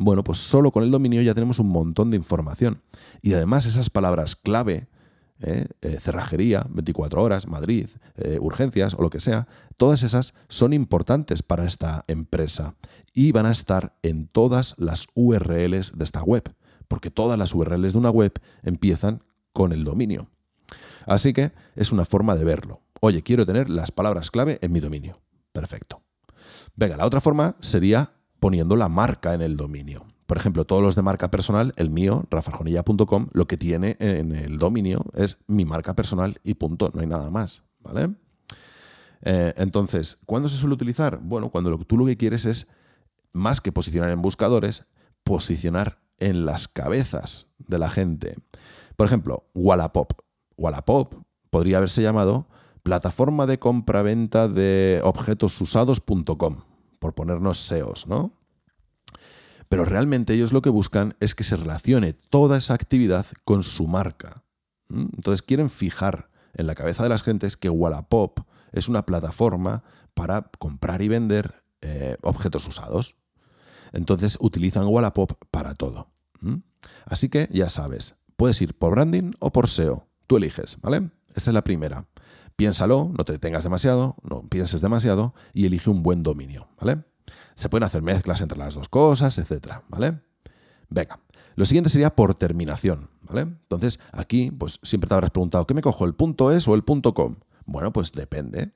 bueno, 0.00 0.24
pues 0.24 0.38
solo 0.38 0.72
con 0.72 0.82
el 0.82 0.90
dominio 0.90 1.20
ya 1.20 1.34
tenemos 1.34 1.58
un 1.58 1.68
montón 1.68 2.10
de 2.10 2.16
información. 2.16 2.80
Y 3.20 3.34
además 3.34 3.66
esas 3.66 3.90
palabras 3.90 4.34
clave, 4.34 4.88
¿eh? 5.42 5.66
Eh, 5.82 5.98
cerrajería, 6.00 6.66
24 6.70 7.22
horas, 7.22 7.46
Madrid, 7.46 7.86
eh, 8.16 8.38
urgencias 8.40 8.94
o 8.94 9.02
lo 9.02 9.10
que 9.10 9.20
sea, 9.20 9.46
todas 9.76 10.02
esas 10.02 10.32
son 10.48 10.72
importantes 10.72 11.42
para 11.42 11.66
esta 11.66 12.06
empresa 12.08 12.76
y 13.12 13.32
van 13.32 13.44
a 13.44 13.52
estar 13.52 13.94
en 14.02 14.26
todas 14.26 14.74
las 14.78 15.06
URLs 15.14 15.92
de 15.94 16.04
esta 16.04 16.22
web, 16.22 16.44
porque 16.88 17.10
todas 17.10 17.38
las 17.38 17.54
URLs 17.54 17.92
de 17.92 17.98
una 17.98 18.10
web 18.10 18.32
empiezan 18.62 19.22
con 19.52 19.72
el 19.72 19.84
dominio. 19.84 20.30
Así 21.06 21.34
que 21.34 21.52
es 21.76 21.92
una 21.92 22.06
forma 22.06 22.36
de 22.36 22.44
verlo. 22.44 22.80
Oye, 23.00 23.22
quiero 23.22 23.44
tener 23.44 23.68
las 23.68 23.92
palabras 23.92 24.30
clave 24.30 24.58
en 24.62 24.72
mi 24.72 24.80
dominio. 24.80 25.20
Perfecto. 25.52 26.00
Venga, 26.74 26.96
la 26.96 27.04
otra 27.04 27.20
forma 27.20 27.56
sería 27.60 28.14
poniendo 28.40 28.74
la 28.74 28.88
marca 28.88 29.34
en 29.34 29.42
el 29.42 29.56
dominio. 29.56 30.06
Por 30.26 30.38
ejemplo, 30.38 30.64
todos 30.64 30.82
los 30.82 30.96
de 30.96 31.02
marca 31.02 31.30
personal, 31.30 31.72
el 31.76 31.90
mío, 31.90 32.24
rafajonilla.com, 32.30 33.28
lo 33.32 33.46
que 33.46 33.56
tiene 33.56 33.96
en 34.00 34.32
el 34.32 34.58
dominio 34.58 35.04
es 35.14 35.38
mi 35.46 35.64
marca 35.64 35.94
personal 35.94 36.40
y 36.42 36.54
punto, 36.54 36.90
no 36.94 37.00
hay 37.00 37.06
nada 37.06 37.30
más. 37.30 37.62
¿Vale? 37.80 38.14
Eh, 39.22 39.54
entonces, 39.56 40.18
¿cuándo 40.26 40.48
se 40.48 40.56
suele 40.56 40.74
utilizar? 40.74 41.18
Bueno, 41.22 41.50
cuando 41.50 41.70
lo, 41.70 41.78
tú 41.78 41.98
lo 41.98 42.06
que 42.06 42.16
quieres 42.16 42.44
es, 42.44 42.68
más 43.32 43.60
que 43.60 43.72
posicionar 43.72 44.10
en 44.10 44.22
buscadores, 44.22 44.84
posicionar 45.24 46.00
en 46.18 46.46
las 46.46 46.68
cabezas 46.68 47.48
de 47.58 47.78
la 47.78 47.90
gente. 47.90 48.36
Por 48.96 49.06
ejemplo, 49.06 49.50
Wallapop. 49.54 50.12
Wallapop 50.56 51.14
podría 51.50 51.78
haberse 51.78 52.02
llamado 52.02 52.48
plataforma 52.82 53.46
de 53.46 53.58
compraventa 53.58 54.48
de 54.48 55.00
objetos 55.02 55.60
usados.com 55.60 56.69
por 57.00 57.14
ponernos 57.14 57.58
SEOs, 57.58 58.06
¿no? 58.06 58.32
Pero 59.68 59.84
realmente 59.84 60.34
ellos 60.34 60.52
lo 60.52 60.62
que 60.62 60.70
buscan 60.70 61.16
es 61.18 61.34
que 61.34 61.44
se 61.44 61.56
relacione 61.56 62.12
toda 62.12 62.58
esa 62.58 62.74
actividad 62.74 63.26
con 63.44 63.64
su 63.64 63.88
marca. 63.88 64.44
Entonces 64.88 65.42
quieren 65.42 65.70
fijar 65.70 66.30
en 66.54 66.66
la 66.66 66.74
cabeza 66.74 67.02
de 67.02 67.08
las 67.08 67.22
gentes 67.22 67.56
que 67.56 67.70
Wallapop 67.70 68.40
es 68.72 68.88
una 68.88 69.06
plataforma 69.06 69.82
para 70.14 70.50
comprar 70.58 71.02
y 71.02 71.08
vender 71.08 71.62
eh, 71.80 72.16
objetos 72.22 72.66
usados. 72.66 73.16
Entonces 73.92 74.38
utilizan 74.40 74.86
Wallapop 74.86 75.32
para 75.50 75.74
todo. 75.74 76.12
Así 77.06 77.28
que 77.28 77.48
ya 77.52 77.68
sabes, 77.68 78.16
puedes 78.36 78.60
ir 78.62 78.76
por 78.76 78.92
branding 78.92 79.32
o 79.38 79.52
por 79.52 79.68
SEO. 79.68 80.06
Tú 80.26 80.36
eliges, 80.36 80.78
¿vale? 80.80 81.10
Esta 81.34 81.50
es 81.50 81.54
la 81.54 81.64
primera. 81.64 82.06
Piénsalo, 82.60 83.10
no 83.16 83.24
te 83.24 83.32
detengas 83.32 83.64
demasiado, 83.64 84.16
no 84.22 84.42
pienses 84.42 84.82
demasiado 84.82 85.32
y 85.54 85.64
elige 85.64 85.88
un 85.88 86.02
buen 86.02 86.22
dominio, 86.22 86.68
¿vale? 86.78 87.04
Se 87.54 87.70
pueden 87.70 87.84
hacer 87.84 88.02
mezclas 88.02 88.42
entre 88.42 88.58
las 88.58 88.74
dos 88.74 88.90
cosas, 88.90 89.38
etcétera, 89.38 89.82
¿vale? 89.88 90.20
Venga, 90.90 91.20
lo 91.54 91.64
siguiente 91.64 91.88
sería 91.88 92.14
por 92.14 92.34
terminación, 92.34 93.08
¿vale? 93.22 93.40
Entonces, 93.40 93.98
aquí, 94.12 94.50
pues 94.50 94.78
siempre 94.82 95.08
te 95.08 95.14
habrás 95.14 95.30
preguntado, 95.30 95.66
¿qué 95.66 95.72
me 95.72 95.80
cojo, 95.80 96.04
el 96.04 96.14
punto 96.14 96.52
.es 96.52 96.68
o 96.68 96.74
el 96.74 96.84
punto 96.84 97.14
.com? 97.14 97.36
Bueno, 97.64 97.94
pues 97.94 98.12
depende. 98.12 98.74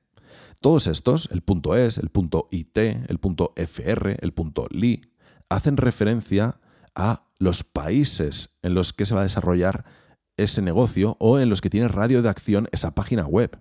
Todos 0.63 0.87
estos, 0.87 1.29
el 1.31 1.43
punto 1.43 1.77
.es, 1.77 1.99
el 1.99 2.09
punto 2.09 2.49
.it, 2.51 2.79
el 2.79 3.19
punto 3.19 3.53
.fr, 3.55 4.17
el 4.19 4.33
punto 4.33 4.67
.li, 4.71 5.13
hacen 5.51 5.77
referencia 5.77 6.59
a 6.95 7.27
los 7.39 7.65
países 7.65 8.57
en 8.63 8.73
los 8.73 8.95
que 8.95 9.05
se 9.05 9.15
va 9.15 9.21
a 9.21 9.25
desarrollar 9.25 9.85
ese 10.39 10.63
negocio 10.63 11.19
o 11.21 11.39
en 11.39 11.51
los 11.51 11.61
que 11.61 11.69
tiene 11.69 11.89
radio 11.89 12.23
de 12.23 12.31
acción 12.31 12.67
esa 12.73 12.95
página 12.95 13.27
web. 13.27 13.61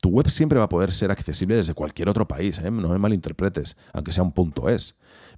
Tu 0.00 0.08
web 0.08 0.28
siempre 0.30 0.58
va 0.58 0.64
a 0.64 0.68
poder 0.68 0.92
ser 0.92 1.10
accesible 1.10 1.56
desde 1.56 1.74
cualquier 1.74 2.08
otro 2.08 2.26
país, 2.26 2.58
¿eh? 2.58 2.70
no 2.70 2.88
me 2.88 2.98
malinterpretes, 2.98 3.76
aunque 3.92 4.12
sea 4.12 4.22
un 4.22 4.32
punto 4.32 4.68
es. 4.68 4.96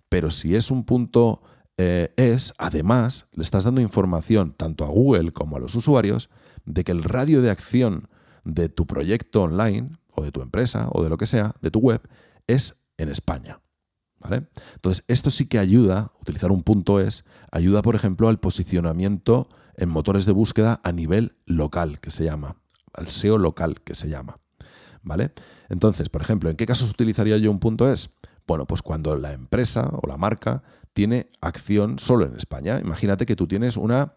Pero 0.08 0.30
si 0.30 0.54
es 0.54 0.70
un 0.70 0.84
punto 0.84 1.42
eh, 1.76 2.12
es, 2.16 2.54
además, 2.58 3.28
le 3.32 3.42
estás 3.42 3.64
dando 3.64 3.80
información 3.80 4.52
tanto 4.52 4.84
a 4.84 4.88
Google 4.88 5.32
como 5.32 5.56
a 5.56 5.60
los 5.60 5.74
usuarios 5.74 6.30
de 6.64 6.84
que 6.84 6.92
el 6.92 7.04
radio 7.04 7.42
de 7.42 7.50
acción 7.50 8.08
de 8.44 8.68
tu 8.68 8.86
proyecto 8.86 9.42
online 9.42 9.90
o 10.10 10.22
de 10.24 10.32
tu 10.32 10.42
empresa 10.42 10.88
o 10.92 11.02
de 11.02 11.08
lo 11.08 11.18
que 11.18 11.26
sea, 11.26 11.54
de 11.60 11.70
tu 11.70 11.80
web, 11.80 12.02
es 12.46 12.80
en 12.96 13.10
España. 13.10 13.60
Entonces, 14.74 15.04
esto 15.06 15.30
sí 15.30 15.46
que 15.46 15.58
ayuda, 15.58 16.12
utilizar 16.20 16.50
un 16.50 16.62
punto 16.62 16.98
es, 17.00 17.24
ayuda, 17.52 17.82
por 17.82 17.94
ejemplo, 17.94 18.28
al 18.28 18.40
posicionamiento 18.40 19.48
en 19.76 19.88
motores 19.88 20.26
de 20.26 20.32
búsqueda 20.32 20.80
a 20.82 20.90
nivel 20.90 21.36
local, 21.46 22.00
que 22.00 22.10
se 22.10 22.24
llama 22.24 22.56
al 22.98 23.08
SEO 23.08 23.38
local 23.38 23.80
que 23.82 23.94
se 23.94 24.08
llama. 24.08 24.38
¿Vale? 25.02 25.32
Entonces, 25.68 26.08
por 26.08 26.22
ejemplo, 26.22 26.50
¿en 26.50 26.56
qué 26.56 26.66
casos 26.66 26.90
utilizaría 26.90 27.38
yo 27.38 27.50
un 27.50 27.60
punto 27.60 27.90
es? 27.90 28.10
Bueno, 28.46 28.66
pues 28.66 28.82
cuando 28.82 29.16
la 29.16 29.32
empresa 29.32 29.90
o 30.02 30.06
la 30.06 30.16
marca 30.16 30.62
tiene 30.98 31.30
acción 31.40 32.00
solo 32.00 32.26
en 32.26 32.36
España. 32.36 32.80
Imagínate 32.80 33.24
que 33.24 33.36
tú 33.36 33.46
tienes 33.46 33.76
una, 33.76 34.14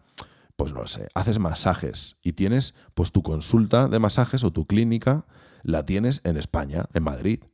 pues 0.56 0.72
no 0.72 0.86
sé, 0.88 1.08
haces 1.14 1.38
masajes 1.38 2.16
y 2.22 2.32
tienes 2.32 2.74
pues 2.94 3.12
tu 3.12 3.22
consulta 3.22 3.86
de 3.86 4.00
masajes 4.00 4.42
o 4.42 4.52
tu 4.52 4.66
clínica 4.66 5.24
la 5.62 5.84
tienes 5.84 6.20
en 6.24 6.36
España, 6.36 6.86
en 6.92 7.04
Madrid. 7.04 7.44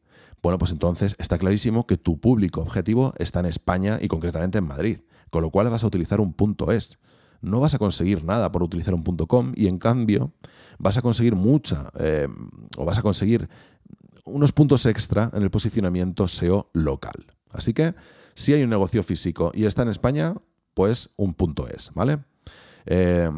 Bueno, 0.42 0.56
pues 0.56 0.73
entonces 0.73 1.14
está 1.18 1.37
clarísimo 1.37 1.87
que 1.87 1.97
tu 1.97 2.20
público 2.20 2.61
objetivo 2.62 3.12
está 3.18 3.40
en 3.40 3.47
España 3.47 3.99
y 4.00 4.08
concretamente 4.08 4.58
en 4.58 4.66
Madrid, 4.66 5.00
con 5.30 5.42
lo 5.42 5.50
cual 5.50 5.68
vas 5.68 5.85
a 5.85 5.88
utilizar 5.88 6.20
un 6.20 6.32
punto 6.32 6.73
es. 6.73 6.99
No 7.40 7.61
vas 7.61 7.75
a 7.75 7.78
conseguir 7.78 8.25
nada 8.25 8.50
por 8.50 8.62
utilizar 8.62 8.95
un 8.95 9.02
com 9.02 9.52
y 9.54 9.66
en 9.66 9.78
cambio 9.78 10.33
vas 10.78 10.99
a 10.99 11.02
conseguir 11.02 11.35
mucha 11.35 11.90
eh, 11.99 12.28
o 12.76 12.85
vas 12.85 12.99
a 12.99 13.02
conseguir 13.02 13.49
unos 14.25 14.52
puntos 14.52 14.87
extra 14.87 15.30
en 15.33 15.42
el 15.42 15.50
posicionamiento 15.50 16.28
SEO 16.28 16.71
local. 16.73 17.26
Así 17.50 17.73
que 17.73 17.95
si 18.35 18.52
hay 18.52 18.62
un 18.62 18.71
negocio 18.71 19.02
físico 19.02 19.52
y 19.54 19.64
está 19.64 19.83
en 19.83 19.88
España, 19.88 20.35
pues 20.75 21.11
un 21.16 21.35
punto 21.35 21.66
es, 21.66 21.90
¿vale? 21.95 22.18
Eh, 22.87 23.30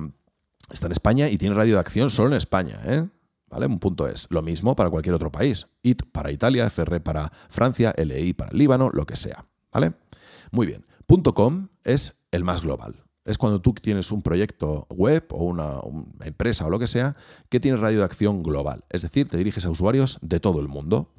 está 0.70 0.86
en 0.86 0.92
España 0.92 1.28
y 1.28 1.38
tiene 1.38 1.54
radio 1.54 1.74
de 1.74 1.80
acción 1.80 2.10
solo 2.10 2.30
en 2.30 2.34
España, 2.34 2.80
¿eh? 2.84 3.08
¿Vale? 3.48 3.66
Un 3.66 3.80
punto 3.80 4.06
es. 4.06 4.28
Lo 4.30 4.42
mismo 4.42 4.76
para 4.76 4.90
cualquier 4.90 5.14
otro 5.14 5.32
país. 5.32 5.66
IT 5.82 6.04
para 6.12 6.30
Italia, 6.30 6.66
FR 6.66 7.00
para 7.00 7.32
Francia, 7.48 7.92
LI 7.96 8.32
para 8.32 8.52
Líbano, 8.52 8.90
lo 8.92 9.06
que 9.06 9.16
sea. 9.16 9.44
¿Vale? 9.72 9.94
Muy 10.52 10.66
bien. 10.66 10.86
.com 11.34 11.68
es 11.82 12.20
el 12.30 12.44
más 12.44 12.62
global. 12.62 13.09
Es 13.24 13.38
cuando 13.38 13.60
tú 13.60 13.74
tienes 13.74 14.12
un 14.12 14.22
proyecto 14.22 14.86
web 14.90 15.26
o 15.30 15.44
una, 15.44 15.80
empresa 16.24 16.66
o 16.66 16.70
lo 16.70 16.78
que 16.78 16.86
sea 16.86 17.16
que 17.48 17.60
tiene 17.60 17.76
radio 17.76 17.98
de 17.98 18.04
acción 18.04 18.42
global. 18.42 18.84
Es 18.88 19.02
decir, 19.02 19.28
te 19.28 19.36
diriges 19.36 19.66
a 19.66 19.70
usuarios 19.70 20.18
de 20.22 20.40
todo 20.40 20.60
el 20.60 20.68
mundo. 20.68 21.12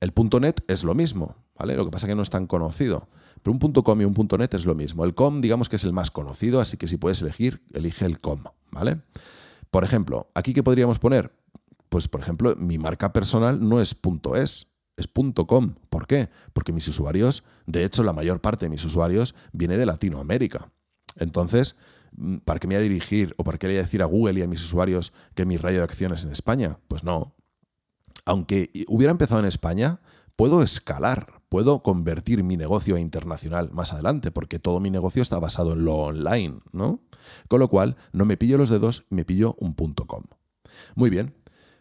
El 0.00 0.12
.net 0.40 0.60
es 0.68 0.84
lo 0.84 0.94
mismo, 0.94 1.36
¿vale? 1.58 1.76
Lo 1.76 1.84
que 1.84 1.90
pasa 1.90 2.06
es 2.06 2.10
que 2.10 2.14
no 2.14 2.22
es 2.22 2.30
tan 2.30 2.46
conocido. 2.46 3.08
Pero 3.42 3.52
un 3.52 3.72
.com 3.72 4.00
y 4.00 4.04
un 4.04 4.28
.net 4.38 4.54
es 4.54 4.66
lo 4.66 4.74
mismo. 4.74 5.04
El 5.04 5.14
.com 5.14 5.40
digamos 5.40 5.68
que 5.68 5.76
es 5.76 5.84
el 5.84 5.92
más 5.92 6.10
conocido, 6.10 6.60
así 6.60 6.76
que 6.76 6.88
si 6.88 6.96
puedes 6.96 7.22
elegir, 7.22 7.62
elige 7.72 8.04
el 8.04 8.20
.com, 8.20 8.44
¿vale? 8.70 9.00
Por 9.70 9.84
ejemplo, 9.84 10.30
¿aquí 10.34 10.54
qué 10.54 10.62
podríamos 10.62 10.98
poner? 10.98 11.32
Pues, 11.88 12.08
por 12.08 12.20
ejemplo, 12.20 12.54
mi 12.56 12.78
marca 12.78 13.12
personal 13.12 13.66
no 13.66 13.80
es 13.80 13.96
.es, 14.36 14.68
es 14.96 15.08
.com. 15.46 15.74
¿Por 15.88 16.06
qué? 16.06 16.28
Porque 16.52 16.72
mis 16.72 16.88
usuarios, 16.88 17.44
de 17.66 17.84
hecho, 17.84 18.02
la 18.02 18.12
mayor 18.12 18.40
parte 18.40 18.66
de 18.66 18.70
mis 18.70 18.84
usuarios 18.84 19.34
viene 19.52 19.76
de 19.76 19.86
Latinoamérica. 19.86 20.70
Entonces, 21.18 21.76
mm, 22.16 22.38
¿para 22.38 22.60
qué 22.60 22.66
me 22.66 22.74
voy 22.74 22.80
a 22.80 22.88
dirigir 22.88 23.34
o 23.36 23.44
para 23.44 23.58
qué 23.58 23.66
le 23.66 23.74
voy 23.74 23.78
a 23.78 23.82
decir 23.82 24.02
a 24.02 24.06
Google 24.06 24.40
y 24.40 24.42
a 24.42 24.48
mis 24.48 24.64
usuarios 24.64 25.12
que 25.34 25.44
mi 25.44 25.56
radio 25.56 25.78
de 25.78 25.84
acción 25.84 26.12
es 26.12 26.24
en 26.24 26.32
España? 26.32 26.78
Pues 26.88 27.04
no. 27.04 27.34
Aunque 28.24 28.70
hubiera 28.88 29.10
empezado 29.10 29.40
en 29.40 29.46
España, 29.46 30.00
puedo 30.36 30.62
escalar, 30.62 31.42
puedo 31.48 31.82
convertir 31.82 32.44
mi 32.44 32.56
negocio 32.56 32.96
a 32.96 33.00
internacional 33.00 33.70
más 33.72 33.92
adelante, 33.92 34.30
porque 34.30 34.58
todo 34.58 34.80
mi 34.80 34.90
negocio 34.90 35.22
está 35.22 35.38
basado 35.38 35.72
en 35.72 35.84
lo 35.84 35.96
online, 35.96 36.60
¿no? 36.72 37.02
Con 37.48 37.60
lo 37.60 37.68
cual, 37.68 37.96
no 38.12 38.24
me 38.24 38.36
pillo 38.36 38.58
los 38.58 38.68
dedos, 38.68 39.06
me 39.10 39.24
pillo 39.24 39.56
un 39.58 39.74
punto 39.74 40.06
.com. 40.06 40.24
Muy 40.94 41.10
bien. 41.10 41.34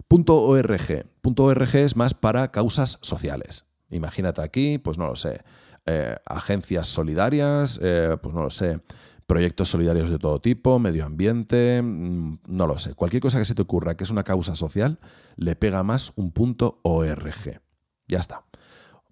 Punto 0.07 0.41
.org. 0.41 1.05
Punto 1.21 1.43
.org 1.43 1.75
es 1.75 1.95
más 1.95 2.13
para 2.13 2.51
causas 2.51 2.97
sociales. 3.01 3.65
Imagínate 3.89 4.41
aquí, 4.41 4.77
pues 4.77 4.97
no 4.97 5.07
lo 5.07 5.15
sé, 5.15 5.41
eh, 5.85 6.15
agencias 6.25 6.87
solidarias, 6.87 7.79
eh, 7.81 8.17
pues 8.21 8.35
no 8.35 8.43
lo 8.43 8.49
sé, 8.49 8.81
proyectos 9.27 9.69
solidarios 9.69 10.09
de 10.09 10.17
todo 10.17 10.39
tipo, 10.39 10.79
medio 10.79 11.05
ambiente, 11.05 11.81
mm, 11.83 12.39
no 12.47 12.65
lo 12.65 12.79
sé. 12.79 12.95
Cualquier 12.95 13.21
cosa 13.21 13.37
que 13.37 13.45
se 13.45 13.53
te 13.53 13.61
ocurra 13.61 13.95
que 13.95 14.05
es 14.05 14.09
una 14.09 14.23
causa 14.23 14.55
social, 14.55 14.99
le 15.35 15.55
pega 15.55 15.83
más 15.83 16.13
un 16.15 16.31
punto 16.31 16.79
.org. 16.83 17.61
Ya 18.07 18.19
está. 18.19 18.45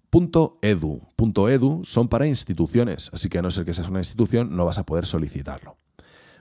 Punto 0.08 0.58
.edu. 0.62 1.02
Punto 1.16 1.48
.edu 1.50 1.84
son 1.84 2.08
para 2.08 2.26
instituciones, 2.26 3.10
así 3.12 3.28
que 3.28 3.38
a 3.38 3.42
no 3.42 3.50
ser 3.50 3.66
que 3.66 3.74
seas 3.74 3.90
una 3.90 4.00
institución, 4.00 4.56
no 4.56 4.64
vas 4.64 4.78
a 4.78 4.86
poder 4.86 5.04
solicitarlo. 5.04 5.76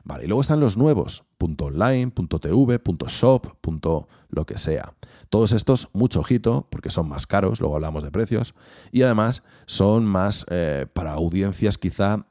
Vale, 0.06 0.26
y 0.26 0.28
luego 0.28 0.42
están 0.42 0.60
los 0.60 0.78
nuevos, 0.78 1.24
punto 1.38 1.66
.online, 1.66 2.12
punto 2.12 2.40
.tv, 2.40 2.80
punto 2.80 3.08
.shop, 3.08 3.58
punto 3.60 4.08
lo 4.30 4.46
que 4.46 4.58
sea. 4.58 4.94
Todos 5.30 5.52
estos, 5.52 5.90
mucho 5.94 6.20
ojito, 6.20 6.68
porque 6.70 6.92
son 6.92 7.10
más 7.10 7.26
caros, 7.26 7.60
luego 7.60 7.76
hablamos 7.76 8.04
de 8.04 8.12
precios, 8.12 8.54
y 8.92 9.02
además 9.02 9.42
son 9.66 10.06
más 10.06 10.46
eh, 10.50 10.86
para 10.94 11.14
audiencias 11.14 11.80
quizá 11.80 12.28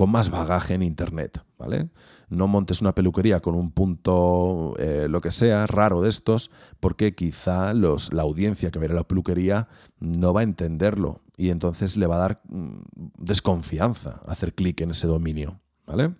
con 0.00 0.10
más 0.10 0.30
bagaje 0.30 0.72
en 0.72 0.82
Internet, 0.82 1.44
¿vale? 1.58 1.90
No 2.30 2.48
montes 2.48 2.80
una 2.80 2.94
peluquería 2.94 3.40
con 3.40 3.54
un 3.54 3.70
punto, 3.70 4.74
eh, 4.78 5.08
lo 5.10 5.20
que 5.20 5.30
sea, 5.30 5.66
raro 5.66 6.00
de 6.00 6.08
estos, 6.08 6.50
porque 6.80 7.14
quizá 7.14 7.74
los, 7.74 8.10
la 8.14 8.22
audiencia 8.22 8.70
que 8.70 8.78
verá 8.78 8.94
la 8.94 9.04
peluquería 9.04 9.68
no 9.98 10.32
va 10.32 10.40
a 10.40 10.44
entenderlo 10.44 11.20
y 11.36 11.50
entonces 11.50 11.98
le 11.98 12.06
va 12.06 12.16
a 12.16 12.18
dar 12.18 12.40
mm, 12.48 12.78
desconfianza 13.18 14.22
hacer 14.26 14.54
clic 14.54 14.80
en 14.80 14.92
ese 14.92 15.06
dominio, 15.06 15.60
¿vale? 15.84 16.14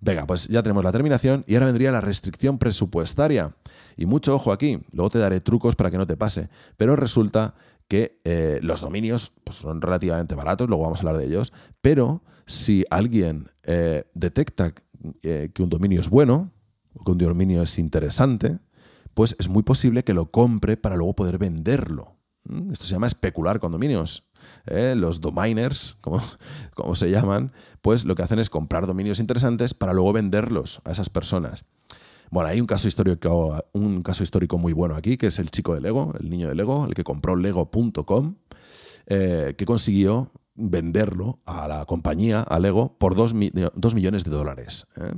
Venga, 0.00 0.26
pues 0.26 0.48
ya 0.48 0.64
tenemos 0.64 0.82
la 0.82 0.90
terminación 0.90 1.44
y 1.46 1.54
ahora 1.54 1.66
vendría 1.66 1.92
la 1.92 2.00
restricción 2.00 2.58
presupuestaria. 2.58 3.54
Y 3.96 4.06
mucho 4.06 4.34
ojo 4.34 4.50
aquí, 4.50 4.80
luego 4.90 5.10
te 5.10 5.20
daré 5.20 5.40
trucos 5.40 5.76
para 5.76 5.92
que 5.92 5.98
no 5.98 6.06
te 6.08 6.16
pase, 6.16 6.48
pero 6.76 6.96
resulta 6.96 7.54
que 7.88 8.18
eh, 8.24 8.60
los 8.62 8.82
dominios 8.82 9.32
pues, 9.42 9.56
son 9.56 9.80
relativamente 9.80 10.34
baratos, 10.34 10.68
luego 10.68 10.84
vamos 10.84 10.98
a 10.98 11.02
hablar 11.02 11.16
de 11.16 11.26
ellos, 11.26 11.52
pero 11.80 12.22
si 12.46 12.84
alguien 12.90 13.50
eh, 13.64 14.04
detecta 14.14 14.74
eh, 15.22 15.50
que 15.52 15.62
un 15.62 15.70
dominio 15.70 16.00
es 16.00 16.10
bueno, 16.10 16.52
que 17.04 17.10
un 17.10 17.18
dominio 17.18 17.62
es 17.62 17.78
interesante, 17.78 18.58
pues 19.14 19.34
es 19.38 19.48
muy 19.48 19.62
posible 19.62 20.04
que 20.04 20.14
lo 20.14 20.30
compre 20.30 20.76
para 20.76 20.96
luego 20.96 21.14
poder 21.14 21.38
venderlo. 21.38 22.16
¿Mm? 22.44 22.72
Esto 22.72 22.84
se 22.84 22.92
llama 22.92 23.06
especular 23.06 23.58
con 23.58 23.72
dominios. 23.72 24.24
Los 24.66 25.20
dominers, 25.20 25.96
como, 26.00 26.22
como 26.74 26.94
se 26.94 27.10
llaman, 27.10 27.52
pues 27.82 28.04
lo 28.04 28.14
que 28.14 28.22
hacen 28.22 28.38
es 28.38 28.50
comprar 28.50 28.86
dominios 28.86 29.18
interesantes 29.18 29.74
para 29.74 29.92
luego 29.92 30.12
venderlos 30.12 30.80
a 30.84 30.92
esas 30.92 31.08
personas. 31.10 31.64
Bueno, 32.30 32.50
hay 32.50 32.60
un 32.60 32.66
caso 32.66 32.88
histórico, 32.88 33.64
un 33.72 34.02
caso 34.02 34.22
histórico 34.22 34.58
muy 34.58 34.72
bueno 34.72 34.96
aquí, 34.96 35.16
que 35.16 35.28
es 35.28 35.38
el 35.38 35.50
chico 35.50 35.74
de 35.74 35.80
Lego, 35.80 36.12
el 36.20 36.28
niño 36.28 36.48
de 36.48 36.54
Lego, 36.54 36.84
el 36.86 36.94
que 36.94 37.04
compró 37.04 37.36
lego.com, 37.36 38.34
eh, 39.06 39.54
que 39.56 39.64
consiguió 39.64 40.30
venderlo 40.54 41.40
a 41.46 41.68
la 41.68 41.84
compañía, 41.86 42.42
a 42.42 42.58
Lego, 42.58 42.98
por 42.98 43.14
2 43.14 43.34
millones 43.34 44.24
de 44.24 44.30
dólares. 44.30 44.86
¿eh? 44.96 45.14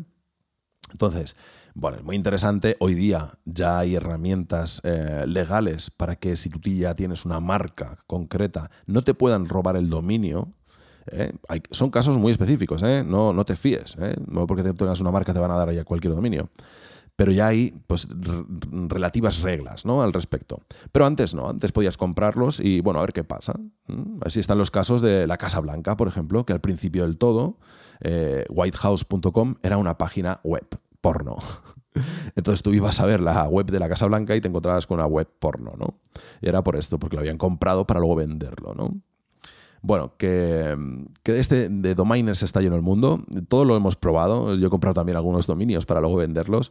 Entonces, 0.92 1.34
bueno, 1.74 1.98
es 1.98 2.04
muy 2.04 2.14
interesante. 2.14 2.76
Hoy 2.78 2.94
día 2.94 3.38
ya 3.44 3.78
hay 3.78 3.96
herramientas 3.96 4.80
eh, 4.84 5.24
legales 5.26 5.90
para 5.90 6.16
que 6.16 6.36
si 6.36 6.50
tú 6.50 6.60
ya 6.70 6.94
tienes 6.94 7.24
una 7.24 7.40
marca 7.40 7.98
concreta, 8.06 8.70
no 8.86 9.02
te 9.02 9.14
puedan 9.14 9.48
robar 9.48 9.76
el 9.76 9.88
dominio. 9.88 10.52
son 11.72 11.90
casos 11.90 12.18
muy 12.18 12.30
específicos, 12.30 12.82
no, 12.82 13.32
no 13.32 13.44
te 13.44 13.56
fíes. 13.56 13.96
No 14.28 14.46
porque 14.46 14.62
tengas 14.62 15.00
una 15.00 15.10
marca 15.10 15.32
te 15.32 15.40
van 15.40 15.50
a 15.50 15.56
dar 15.56 15.72
ya 15.72 15.84
cualquier 15.84 16.14
dominio 16.14 16.50
pero 17.20 17.32
ya 17.32 17.48
hay 17.48 17.74
pues, 17.86 18.08
relativas 18.88 19.42
reglas 19.42 19.84
¿no? 19.84 20.00
al 20.00 20.14
respecto. 20.14 20.62
Pero 20.90 21.04
antes 21.04 21.34
no, 21.34 21.50
antes 21.50 21.70
podías 21.70 21.98
comprarlos 21.98 22.60
y 22.60 22.80
bueno, 22.80 22.98
a 22.98 23.02
ver 23.02 23.12
qué 23.12 23.24
pasa. 23.24 23.60
Así 24.22 24.40
están 24.40 24.56
los 24.56 24.70
casos 24.70 25.02
de 25.02 25.26
la 25.26 25.36
Casa 25.36 25.60
Blanca, 25.60 25.98
por 25.98 26.08
ejemplo, 26.08 26.46
que 26.46 26.54
al 26.54 26.62
principio 26.62 27.02
del 27.02 27.18
todo, 27.18 27.58
eh, 28.00 28.46
whitehouse.com 28.48 29.56
era 29.62 29.76
una 29.76 29.98
página 29.98 30.40
web 30.44 30.66
porno. 31.02 31.36
Entonces 32.36 32.62
tú 32.62 32.72
ibas 32.72 33.00
a 33.00 33.04
ver 33.04 33.20
la 33.20 33.46
web 33.46 33.66
de 33.66 33.80
la 33.80 33.90
Casa 33.90 34.06
Blanca 34.06 34.34
y 34.34 34.40
te 34.40 34.48
encontrabas 34.48 34.86
con 34.86 34.94
una 34.94 35.06
web 35.06 35.28
porno, 35.38 35.74
¿no? 35.76 36.00
Y 36.40 36.48
era 36.48 36.64
por 36.64 36.74
esto, 36.76 36.98
porque 36.98 37.16
lo 37.16 37.20
habían 37.20 37.36
comprado 37.36 37.86
para 37.86 38.00
luego 38.00 38.16
venderlo, 38.16 38.72
¿no? 38.74 38.98
Bueno, 39.82 40.14
que, 40.18 40.76
este 41.24 41.68
de 41.68 41.94
dominers 41.94 42.42
está 42.42 42.60
lleno 42.60 42.76
el 42.76 42.82
mundo. 42.82 43.24
Todo 43.48 43.64
lo 43.64 43.76
hemos 43.76 43.96
probado. 43.96 44.54
Yo 44.56 44.66
he 44.66 44.70
comprado 44.70 44.94
también 44.94 45.16
algunos 45.16 45.46
dominios 45.46 45.86
para 45.86 46.00
luego 46.00 46.16
venderlos. 46.16 46.70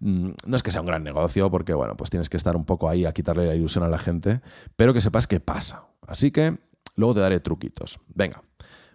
Mm, 0.00 0.30
no 0.46 0.56
es 0.56 0.62
que 0.62 0.70
sea 0.70 0.82
un 0.82 0.86
gran 0.86 1.02
negocio, 1.02 1.50
porque 1.50 1.72
bueno, 1.72 1.96
pues 1.96 2.10
tienes 2.10 2.28
que 2.28 2.36
estar 2.36 2.56
un 2.56 2.64
poco 2.64 2.88
ahí 2.88 3.06
a 3.06 3.12
quitarle 3.12 3.46
la 3.46 3.54
ilusión 3.54 3.84
a 3.84 3.88
la 3.88 3.98
gente, 3.98 4.40
pero 4.76 4.92
que 4.92 5.00
sepas 5.00 5.26
qué 5.26 5.40
pasa. 5.40 5.86
Así 6.06 6.30
que 6.30 6.58
luego 6.96 7.14
te 7.14 7.20
daré 7.20 7.40
truquitos. 7.40 8.00
Venga. 8.14 8.42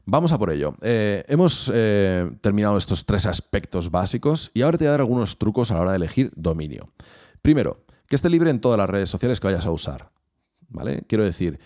Vamos 0.07 0.31
a 0.31 0.37
por 0.37 0.51
ello. 0.51 0.75
Eh, 0.81 1.23
hemos 1.27 1.71
eh, 1.73 2.29
terminado 2.41 2.77
estos 2.77 3.07
tres 3.07 3.25
aspectos 3.25 3.89
básicos 3.89 4.51
y 4.53 4.61
ahora 4.61 4.77
te 4.77 4.83
voy 4.83 4.89
a 4.89 4.91
dar 4.91 4.99
algunos 4.99 5.39
trucos 5.39 5.71
a 5.71 5.75
la 5.75 5.81
hora 5.81 5.91
de 5.91 5.97
elegir 5.97 6.31
dominio. 6.35 6.91
Primero, 7.41 7.83
que 8.07 8.15
esté 8.15 8.29
libre 8.29 8.51
en 8.51 8.61
todas 8.61 8.77
las 8.77 8.89
redes 8.89 9.09
sociales 9.09 9.39
que 9.39 9.47
vayas 9.47 9.65
a 9.65 9.71
usar. 9.71 10.11
¿Vale? 10.69 11.05
Quiero 11.07 11.23
decir, 11.23 11.59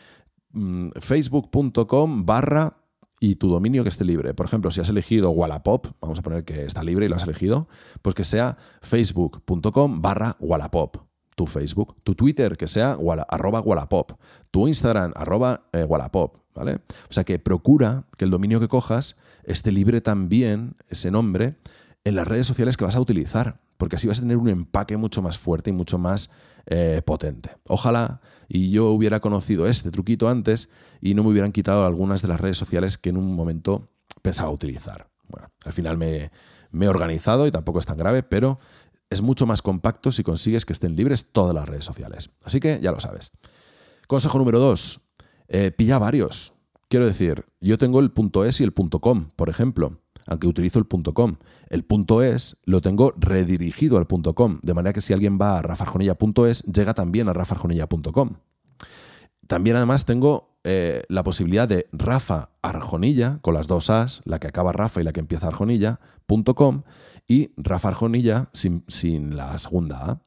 Mm, 0.52 0.90
facebook.com 1.00 2.26
barra 2.26 2.78
y 3.20 3.36
tu 3.36 3.50
dominio 3.50 3.84
que 3.84 3.90
esté 3.90 4.06
libre. 4.06 4.34
Por 4.34 4.46
ejemplo, 4.46 4.72
si 4.72 4.82
has 4.82 4.90
elegido 4.90 5.30
Wallapop, 5.30 5.88
vamos 6.02 6.20
a 6.20 6.22
poner 6.22 6.46
que 6.46 6.66
está 6.66 6.84
libre 6.84 7.06
y 7.06 7.10
lo 7.10 7.16
has 7.16 7.24
elegido, 7.24 7.68
pues 8.02 8.16
que 8.16 8.24
sea 8.24 8.58
facebook.com 8.82 10.02
barra 10.02 10.38
Wallapop. 10.40 10.98
Tu 11.36 11.46
Facebook, 11.46 11.96
tu 12.04 12.16
Twitter, 12.16 12.58
que 12.58 12.68
sea 12.68 12.98
arroba 13.30 13.62
Wallapop, 13.62 14.20
tu 14.52 14.68
Instagram, 14.68 15.14
arroba 15.16 15.70
eh, 15.72 15.86
Wallapop, 15.86 16.36
¿vale? 16.54 16.82
O 17.10 17.14
sea 17.14 17.24
que 17.24 17.40
procura 17.40 18.08
que 18.18 18.26
el 18.26 18.32
dominio 18.32 18.60
que 18.60 18.68
cojas 18.68 19.16
esté 19.44 19.72
libre 19.72 20.02
también, 20.02 20.76
ese 20.90 21.12
nombre, 21.12 21.56
en 22.04 22.16
las 22.16 22.28
redes 22.28 22.46
sociales 22.46 22.76
que 22.76 22.84
vas 22.84 22.96
a 22.96 23.00
utilizar, 23.00 23.62
porque 23.78 23.96
así 23.96 24.06
vas 24.06 24.18
a 24.18 24.22
tener 24.22 24.36
un 24.36 24.50
empaque 24.50 24.98
mucho 24.98 25.22
más 25.22 25.38
fuerte 25.38 25.70
y 25.70 25.74
mucho 25.74 25.98
más 25.98 26.30
eh, 26.66 27.02
potente. 27.06 27.50
Ojalá 27.68 28.22
y 28.48 28.72
yo 28.72 28.88
hubiera 28.90 29.20
conocido 29.20 29.68
este 29.68 29.92
truquito 29.92 30.28
antes 30.28 30.70
y 31.02 31.14
no 31.14 31.24
me 31.24 31.30
hubieran 31.30 31.52
quitado 31.52 31.86
algunas 31.86 32.22
de 32.22 32.28
las 32.28 32.42
redes 32.42 32.58
sociales 32.58 32.98
que 32.98 33.10
en 33.10 33.18
un 33.18 33.36
momento 33.36 33.90
pensaba 34.22 34.50
utilizar. 34.50 35.10
Bueno, 35.28 35.52
al 35.64 35.74
final 35.74 35.98
me, 35.98 36.32
he 36.74 36.88
organizado 36.88 37.48
y 37.48 37.52
tampoco 37.52 37.80
es 37.80 37.86
tan 37.86 37.98
grave, 37.98 38.24
pero 38.24 38.60
es 39.10 39.22
mucho 39.22 39.46
más 39.46 39.62
compacto 39.62 40.12
si 40.12 40.24
consigues 40.24 40.66
que 40.66 40.74
estén 40.74 40.96
libres 40.96 41.32
todas 41.32 41.54
las 41.54 41.70
redes 41.70 41.86
sociales. 41.86 42.32
Así 42.44 42.60
que 42.60 42.80
ya 42.82 42.92
lo 42.92 43.00
sabes. 43.00 43.32
Consejo 44.08 44.40
número 44.40 44.60
dos, 44.60 45.02
eh, 45.48 45.72
pilla 45.72 46.00
varios. 46.00 46.54
Quiero 46.88 47.06
decir, 47.06 47.46
yo 47.62 47.78
tengo 47.78 48.00
el 48.00 48.12
.es 48.48 48.62
y 48.62 48.64
el 48.64 48.74
.com, 48.74 49.30
por 49.36 49.50
ejemplo, 49.50 50.02
aunque 50.30 50.48
utilizo 50.48 50.80
el 50.80 50.88
.com. 50.88 51.36
El 51.70 51.86
.es 52.24 52.58
lo 52.64 52.82
tengo 52.82 53.14
redirigido 53.18 53.98
al 53.98 54.08
.com, 54.08 54.60
de 54.62 54.74
manera 54.74 54.94
que 54.94 55.02
si 55.02 55.12
alguien 55.12 55.40
va 55.42 55.58
a 55.58 55.62
rafarjonilla.es, 55.62 56.64
llega 56.64 56.94
también 56.94 57.28
a 57.28 57.34
rafarjonilla.com. 57.34 58.36
También 59.48 59.76
además 59.76 60.06
tengo 60.06 60.60
eh, 60.64 61.04
la 61.10 61.24
posibilidad 61.24 61.68
de 61.68 61.88
Rafa 61.92 62.52
Arjonilla, 62.62 63.40
con 63.42 63.56
las 63.56 63.68
dos 63.68 63.90
As, 63.90 64.22
la 64.26 64.40
que 64.40 64.48
acaba 64.48 64.72
Rafa 64.72 65.02
y 65.02 65.04
la 65.04 65.12
que 65.12 65.20
empieza 65.20 65.48
Arjonilla.com, 65.48 66.84
y 67.28 67.52
Rafa 67.58 67.88
Arjonilla 67.90 68.50
sin, 68.54 68.84
sin 68.88 69.36
la 69.36 69.58
segunda 69.58 70.12
A. 70.12 70.22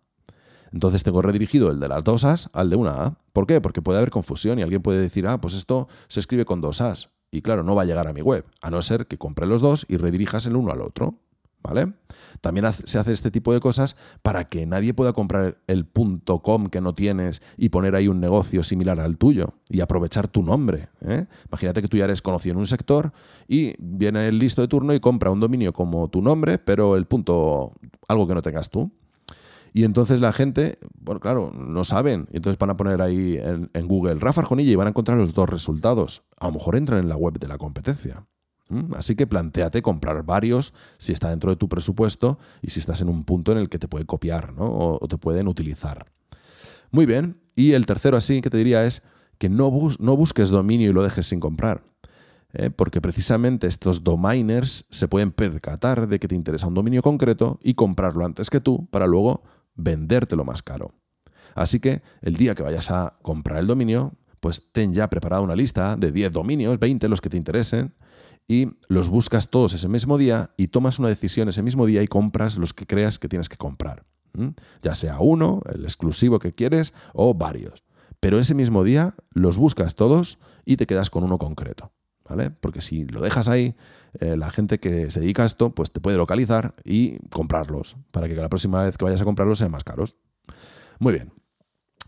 Entonces 0.73 1.05
tengo 1.05 1.23
redirigido 1.23 1.71
el 1.71 1.79
de 1.79 1.89
las 1.89 2.03
dos 2.03 2.25
As 2.25 2.51
al 2.53 2.71
de 2.71 2.77
una 2.77 3.05
A. 3.05 3.19
¿Por 3.33 3.47
qué? 3.47 3.61
Porque 3.61 3.83
puede 3.83 3.99
haber 3.99 4.11
confusión 4.11 4.59
y 4.59 4.63
alguien 4.63 4.83
puede 4.83 5.01
decir, 5.01 5.29
ah, 5.29 5.41
pues 5.41 5.55
esto 5.55 5.87
se 6.09 6.19
escribe 6.19 6.45
con 6.45 6.61
dos 6.61 6.81
As. 6.81 7.11
Y 7.33 7.41
claro, 7.41 7.65
no 7.65 7.75
va 7.75 7.83
a 7.83 7.87
llegar 7.87 8.07
a 8.07 8.13
mi 8.13 8.21
web, 8.21 8.45
a 8.61 8.71
no 8.71 8.83
ser 8.83 9.07
que 9.07 9.19
compre 9.19 9.47
los 9.47 9.63
dos 9.63 9.87
y 9.89 9.97
redirijas 9.97 10.47
el 10.47 10.55
uno 10.55 10.71
al 10.71 10.83
otro. 10.83 11.15
¿Vale? 11.65 11.93
También 12.41 12.67
se 12.73 12.99
hace 12.99 13.13
este 13.13 13.31
tipo 13.31 13.53
de 13.53 13.61
cosas 13.61 13.95
para 14.23 14.49
que 14.49 14.67
nadie 14.67 14.95
pueda 14.95 15.13
comprar 15.13 15.59
el 15.69 15.87
.com 16.43 16.67
que 16.67 16.81
no 16.81 16.93
tienes 16.93 17.41
y 17.57 17.69
poner 17.69 17.95
ahí 17.95 18.09
un 18.09 18.19
negocio 18.19 18.65
similar 18.65 18.99
al 18.99 19.17
tuyo 19.17 19.55
y 19.69 19.81
aprovechar 19.81 20.27
tu 20.27 20.43
nombre. 20.43 20.89
¿eh? 21.03 21.27
Imagínate 21.49 21.81
que 21.81 21.87
tú 21.87 21.97
ya 21.97 22.05
eres 22.07 22.21
conocido 22.21 22.55
en 22.55 22.59
un 22.59 22.67
sector 22.67 23.13
y 23.47 23.75
viene 23.79 24.27
el 24.27 24.41
listo 24.41 24.61
de 24.61 24.67
turno 24.67 24.93
y 24.93 24.99
compra 24.99 25.31
un 25.31 25.39
dominio 25.39 25.73
como 25.73 26.09
tu 26.09 26.21
nombre, 26.21 26.59
pero 26.59 26.97
el 26.97 27.07
punto, 27.07 27.71
algo 28.09 28.27
que 28.27 28.35
no 28.35 28.43
tengas 28.43 28.69
tú. 28.69 28.91
Y 29.75 29.85
entonces 29.85 30.21
la 30.21 30.33
gente, 30.33 30.79
bueno, 30.99 31.21
claro, 31.21 31.53
no 31.55 31.85
saben. 31.85 32.27
Entonces 32.33 32.59
van 32.59 32.71
a 32.71 32.77
poner 32.77 33.01
ahí 33.01 33.39
en, 33.43 33.87
Google 33.87 34.17
Rafa 34.17 34.43
Arjonilla 34.43 34.71
y 34.71 34.77
van 34.77 34.87
a 34.87 34.91
encontrar 34.91 35.17
los 35.17 35.33
dos 35.33 35.49
resultados. 35.49 36.23
A 36.39 36.47
lo 36.47 36.53
mejor 36.53 36.77
entran 36.77 37.01
en 37.01 37.09
la 37.09 37.17
web 37.17 37.39
de 37.39 37.49
la 37.49 37.59
competencia. 37.59 38.27
Así 38.97 39.17
que 39.17 39.27
planteate 39.27 39.83
comprar 39.83 40.25
varios 40.25 40.73
si 40.97 41.13
está 41.13 41.29
dentro 41.29 41.51
de 41.51 41.57
tu 41.57 41.69
presupuesto 41.69 42.39
y 42.63 42.71
si 42.71 42.81
estás 42.81 43.03
en 43.03 43.09
un 43.09 43.25
punto 43.25 43.53
en 43.53 43.59
el 43.59 43.69
que 43.69 43.79
te 43.79 43.89
puede 43.89 44.07
copiar 44.07 44.55
¿no? 44.55 44.65
o, 44.65 45.09
te 45.09 45.19
pueden 45.19 45.49
utilizar. 45.49 46.07
Muy 46.91 47.05
bien. 47.05 47.39
Y 47.55 47.73
el 47.73 47.85
tercero 47.85 48.17
así 48.17 48.41
que 48.41 48.51
te 48.51 48.57
diría 48.57 48.85
es 48.85 49.03
que 49.39 49.51
no, 49.51 49.71
no 49.99 50.17
busques 50.17 50.51
dominio 50.51 50.91
y 50.91 50.93
lo 50.93 51.03
dejes 51.03 51.27
sin 51.27 51.41
comprar. 51.41 51.83
¿eh? 52.55 52.71
porque 52.71 53.01
precisamente 53.01 53.67
estos 53.67 54.05
dominers 54.05 54.87
se 54.91 55.09
pueden 55.09 55.31
percatar 55.31 56.09
de 56.09 56.19
que 56.19 56.29
te 56.29 56.35
interesa 56.35 56.67
un 56.67 56.75
dominio 56.75 57.03
concreto 57.03 57.59
y 57.63 57.75
comprarlo 57.75 58.25
antes 58.25 58.51
que 58.51 58.61
tú 58.61 58.87
para 58.91 59.07
luego 59.07 59.43
vendértelo 59.75 60.45
más 60.45 60.63
caro. 60.63 60.93
Así 61.55 61.81
que 61.81 62.03
el 62.23 62.37
día 62.37 62.55
que 62.55 62.63
vayas 62.63 62.91
a 62.91 63.19
comprar 63.23 63.59
el 63.59 63.67
dominio, 63.67 64.15
pues 64.41 64.73
ten 64.73 64.93
ya 64.93 65.09
preparada 65.09 65.43
una 65.43 65.55
lista 65.55 65.97
de 65.97 66.13
10 66.13 66.33
dominios, 66.33 66.79
20 66.79 67.09
los 67.09 67.21
que 67.21 67.31
te 67.31 67.37
interesen, 67.37 67.95
y 68.49 68.69
los 68.89 69.09
buscas 69.09 69.51
todos 69.51 69.73
ese 69.75 69.89
mismo 69.89 70.19
día 70.19 70.51
y 70.57 70.69
tomas 70.69 70.99
una 70.99 71.09
decisión 71.09 71.49
ese 71.49 71.63
mismo 71.63 71.87
día 71.87 72.03
y 72.03 72.09
compras 72.09 72.59
los 72.59 72.75
que 72.75 72.87
creas 72.87 73.19
que 73.19 73.29
tienes 73.29 73.49
que 73.49 73.57
comprar. 73.57 74.05
Ya 74.81 74.95
sea 74.95 75.19
uno, 75.21 75.61
el 75.73 75.85
exclusivo 75.85 76.39
que 76.39 76.55
quieres, 76.55 76.95
o 77.13 77.35
varios. 77.35 77.85
Pero 78.19 78.39
ese 78.39 78.55
mismo 78.55 78.83
día 78.83 79.15
los 79.31 79.57
buscas 79.57 79.95
todos 79.95 80.39
y 80.65 80.77
te 80.77 80.87
quedas 80.87 81.11
con 81.11 81.23
uno 81.25 81.39
concreto. 81.39 81.93
Porque 82.61 82.81
si 82.81 83.05
lo 83.05 83.21
dejas 83.21 83.49
ahí, 83.49 83.75
eh, 84.21 84.37
la 84.37 84.51
gente 84.51 84.79
que 84.79 85.11
se 85.11 85.21
dedica 85.21 85.43
a 85.43 85.47
esto, 85.47 85.75
pues 85.75 85.91
te 85.91 86.01
puede 86.01 86.17
localizar 86.17 86.75
y 86.85 87.19
comprarlos, 87.29 87.97
para 88.11 88.29
que 88.29 88.35
la 88.35 88.49
próxima 88.49 88.83
vez 88.85 88.97
que 88.97 89.05
vayas 89.05 89.21
a 89.21 89.25
comprarlos 89.25 89.59
sean 89.59 89.71
más 89.71 89.85
caros. 89.85 90.17
Muy 90.99 91.13
bien. 91.13 91.33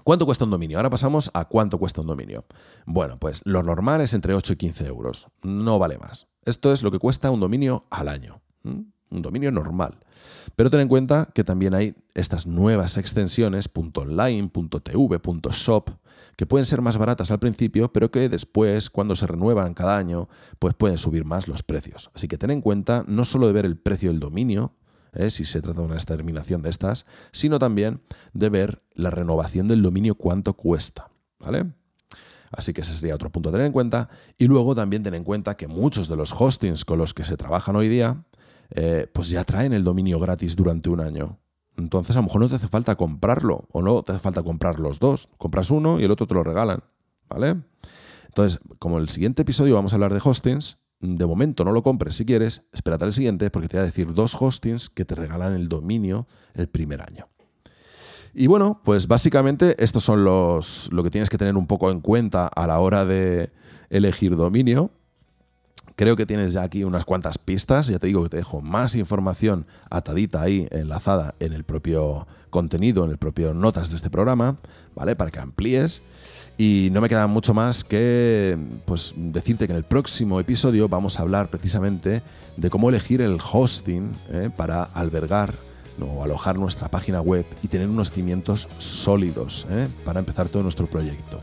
¿Cuánto 0.04 0.26
cuesta 0.26 0.44
un 0.44 0.50
dominio? 0.50 0.76
Ahora 0.76 0.90
pasamos 0.90 1.30
a 1.32 1.46
cuánto 1.46 1.78
cuesta 1.78 2.02
un 2.02 2.06
dominio. 2.06 2.44
Bueno, 2.84 3.18
pues 3.18 3.40
lo 3.44 3.62
normal 3.62 4.02
es 4.02 4.12
entre 4.12 4.34
8 4.34 4.52
y 4.52 4.56
15 4.56 4.86
euros. 4.86 5.28
No 5.42 5.78
vale 5.78 5.96
más. 5.96 6.28
Esto 6.44 6.72
es 6.72 6.82
lo 6.82 6.90
que 6.90 6.98
cuesta 6.98 7.30
un 7.30 7.40
dominio 7.40 7.86
al 7.90 8.08
año. 8.08 8.42
Un 8.64 9.22
dominio 9.22 9.50
normal. 9.50 9.98
Pero 10.56 10.68
ten 10.68 10.80
en 10.80 10.88
cuenta 10.88 11.30
que 11.34 11.42
también 11.42 11.74
hay 11.74 11.94
estas 12.14 12.46
nuevas 12.46 12.98
extensiones, 12.98 13.70
.online, 13.74 14.50
.tv, 14.50 15.20
.shop, 15.50 15.90
que 16.36 16.46
pueden 16.46 16.66
ser 16.66 16.80
más 16.80 16.96
baratas 16.96 17.30
al 17.30 17.38
principio, 17.38 17.92
pero 17.92 18.10
que 18.10 18.28
después, 18.28 18.90
cuando 18.90 19.16
se 19.16 19.26
renuevan 19.26 19.74
cada 19.74 19.96
año, 19.96 20.28
pues 20.58 20.74
pueden 20.74 20.98
subir 20.98 21.24
más 21.24 21.48
los 21.48 21.62
precios. 21.62 22.10
Así 22.14 22.28
que 22.28 22.38
ten 22.38 22.50
en 22.50 22.60
cuenta 22.60 23.04
no 23.06 23.24
solo 23.24 23.46
de 23.46 23.52
ver 23.52 23.64
el 23.66 23.76
precio 23.76 24.10
del 24.10 24.20
dominio, 24.20 24.74
¿eh? 25.12 25.30
si 25.30 25.44
se 25.44 25.62
trata 25.62 25.80
de 25.80 25.86
una 25.86 25.96
exterminación 25.96 26.62
de 26.62 26.70
estas, 26.70 27.06
sino 27.32 27.58
también 27.58 28.00
de 28.32 28.48
ver 28.48 28.82
la 28.92 29.10
renovación 29.10 29.68
del 29.68 29.82
dominio 29.82 30.14
cuánto 30.14 30.54
cuesta. 30.54 31.10
¿Vale? 31.38 31.72
Así 32.50 32.72
que 32.72 32.82
ese 32.82 32.96
sería 32.96 33.14
otro 33.14 33.30
punto 33.30 33.48
a 33.48 33.52
tener 33.52 33.66
en 33.66 33.72
cuenta. 33.72 34.08
Y 34.38 34.46
luego 34.46 34.74
también 34.74 35.02
ten 35.02 35.14
en 35.14 35.24
cuenta 35.24 35.56
que 35.56 35.66
muchos 35.66 36.08
de 36.08 36.16
los 36.16 36.32
hostings 36.32 36.84
con 36.84 36.98
los 36.98 37.12
que 37.12 37.24
se 37.24 37.36
trabajan 37.36 37.76
hoy 37.76 37.88
día, 37.88 38.24
eh, 38.70 39.08
pues 39.12 39.28
ya 39.30 39.44
traen 39.44 39.72
el 39.72 39.84
dominio 39.84 40.18
gratis 40.18 40.56
durante 40.56 40.88
un 40.88 41.00
año. 41.00 41.38
Entonces 41.76 42.16
a 42.16 42.20
lo 42.20 42.24
mejor 42.24 42.40
no 42.40 42.48
te 42.48 42.54
hace 42.54 42.68
falta 42.68 42.94
comprarlo 42.94 43.66
o 43.72 43.82
no 43.82 44.02
te 44.02 44.12
hace 44.12 44.20
falta 44.20 44.42
comprar 44.42 44.78
los 44.78 45.00
dos. 45.00 45.28
Compras 45.38 45.70
uno 45.70 46.00
y 46.00 46.04
el 46.04 46.10
otro 46.10 46.26
te 46.26 46.34
lo 46.34 46.44
regalan. 46.44 46.84
¿Vale? 47.28 47.56
Entonces, 48.26 48.60
como 48.78 48.98
el 48.98 49.08
siguiente 49.08 49.42
episodio 49.42 49.74
vamos 49.74 49.92
a 49.92 49.96
hablar 49.96 50.12
de 50.12 50.20
hostings, 50.22 50.78
de 51.00 51.26
momento 51.26 51.64
no 51.64 51.72
lo 51.72 51.82
compres 51.82 52.16
si 52.16 52.24
quieres, 52.24 52.62
espérate 52.72 53.04
al 53.04 53.12
siguiente 53.12 53.50
porque 53.50 53.68
te 53.68 53.76
voy 53.76 53.82
a 53.82 53.86
decir 53.86 54.12
dos 54.14 54.34
hostings 54.40 54.88
que 54.88 55.04
te 55.04 55.14
regalan 55.14 55.54
el 55.54 55.68
dominio 55.68 56.26
el 56.54 56.68
primer 56.68 57.02
año. 57.02 57.28
Y 58.32 58.48
bueno, 58.48 58.80
pues 58.84 59.06
básicamente 59.06 59.76
estos 59.82 60.02
son 60.02 60.24
los 60.24 60.92
lo 60.92 61.04
que 61.04 61.10
tienes 61.10 61.30
que 61.30 61.38
tener 61.38 61.56
un 61.56 61.68
poco 61.68 61.90
en 61.90 62.00
cuenta 62.00 62.48
a 62.48 62.66
la 62.66 62.80
hora 62.80 63.04
de 63.04 63.52
elegir 63.90 64.34
dominio. 64.36 64.90
Creo 65.96 66.16
que 66.16 66.26
tienes 66.26 66.52
ya 66.54 66.62
aquí 66.62 66.82
unas 66.82 67.04
cuantas 67.04 67.38
pistas. 67.38 67.86
Ya 67.86 68.00
te 68.00 68.08
digo 68.08 68.22
que 68.24 68.28
te 68.28 68.36
dejo 68.38 68.60
más 68.60 68.96
información 68.96 69.66
atadita 69.90 70.42
ahí, 70.42 70.66
enlazada 70.70 71.34
en 71.38 71.52
el 71.52 71.62
propio 71.62 72.26
contenido, 72.50 73.04
en 73.04 73.12
el 73.12 73.18
propio 73.18 73.54
notas 73.54 73.90
de 73.90 73.96
este 73.96 74.10
programa, 74.10 74.56
¿vale? 74.96 75.14
Para 75.14 75.30
que 75.30 75.38
amplíes. 75.38 76.02
Y 76.58 76.88
no 76.92 77.00
me 77.00 77.08
queda 77.08 77.26
mucho 77.26 77.54
más 77.54 77.84
que 77.84 78.56
pues, 78.86 79.14
decirte 79.16 79.66
que 79.66 79.72
en 79.72 79.76
el 79.76 79.84
próximo 79.84 80.38
episodio 80.40 80.88
vamos 80.88 81.18
a 81.18 81.22
hablar 81.22 81.48
precisamente 81.48 82.22
de 82.56 82.70
cómo 82.70 82.88
elegir 82.88 83.20
el 83.20 83.38
hosting 83.40 84.12
¿eh? 84.30 84.50
para 84.56 84.84
albergar 84.84 85.54
o 86.00 86.24
alojar 86.24 86.58
nuestra 86.58 86.88
página 86.88 87.20
web 87.20 87.44
y 87.62 87.68
tener 87.68 87.88
unos 87.88 88.10
cimientos 88.10 88.68
sólidos 88.78 89.66
¿eh? 89.70 89.88
para 90.04 90.20
empezar 90.20 90.48
todo 90.48 90.62
nuestro 90.62 90.86
proyecto. 90.86 91.40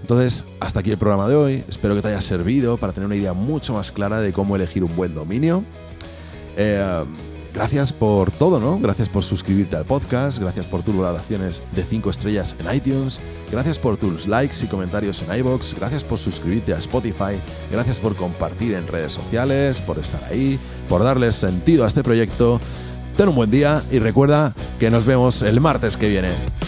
Entonces, 0.00 0.44
hasta 0.60 0.80
aquí 0.80 0.90
el 0.90 0.98
programa 0.98 1.28
de 1.28 1.34
hoy. 1.34 1.64
Espero 1.68 1.94
que 1.94 2.02
te 2.02 2.08
haya 2.08 2.20
servido 2.20 2.76
para 2.76 2.92
tener 2.92 3.06
una 3.06 3.16
idea 3.16 3.32
mucho 3.32 3.74
más 3.74 3.92
clara 3.92 4.20
de 4.20 4.32
cómo 4.32 4.56
elegir 4.56 4.84
un 4.84 4.94
buen 4.94 5.14
dominio. 5.14 5.64
Eh, 6.56 7.04
gracias 7.56 7.92
por 7.92 8.30
todo, 8.30 8.60
¿no? 8.60 8.78
Gracias 8.78 9.08
por 9.08 9.24
suscribirte 9.24 9.76
al 9.76 9.84
podcast, 9.84 10.38
gracias 10.38 10.66
por 10.66 10.82
tus 10.82 10.94
valoraciones 10.94 11.62
de 11.72 11.82
5 11.82 12.10
estrellas 12.10 12.54
en 12.58 12.74
iTunes, 12.74 13.18
gracias 13.50 13.78
por 13.78 13.96
tus 13.96 14.26
likes 14.26 14.56
y 14.62 14.66
comentarios 14.66 15.22
en 15.22 15.38
iBox, 15.38 15.74
gracias 15.74 16.04
por 16.04 16.18
suscribirte 16.18 16.74
a 16.74 16.78
Spotify, 16.78 17.40
gracias 17.70 17.98
por 17.98 18.14
compartir 18.14 18.74
en 18.74 18.86
redes 18.86 19.14
sociales, 19.14 19.80
por 19.80 19.98
estar 19.98 20.22
ahí, 20.24 20.58
por 20.88 21.02
darle 21.02 21.32
sentido 21.32 21.84
a 21.84 21.86
este 21.86 22.02
proyecto. 22.02 22.60
Ten 23.16 23.28
un 23.28 23.34
buen 23.34 23.50
día 23.50 23.82
y 23.90 24.00
recuerda 24.00 24.52
que 24.78 24.90
nos 24.90 25.06
vemos 25.06 25.42
el 25.42 25.58
martes 25.58 25.96
que 25.96 26.10
viene. 26.10 26.65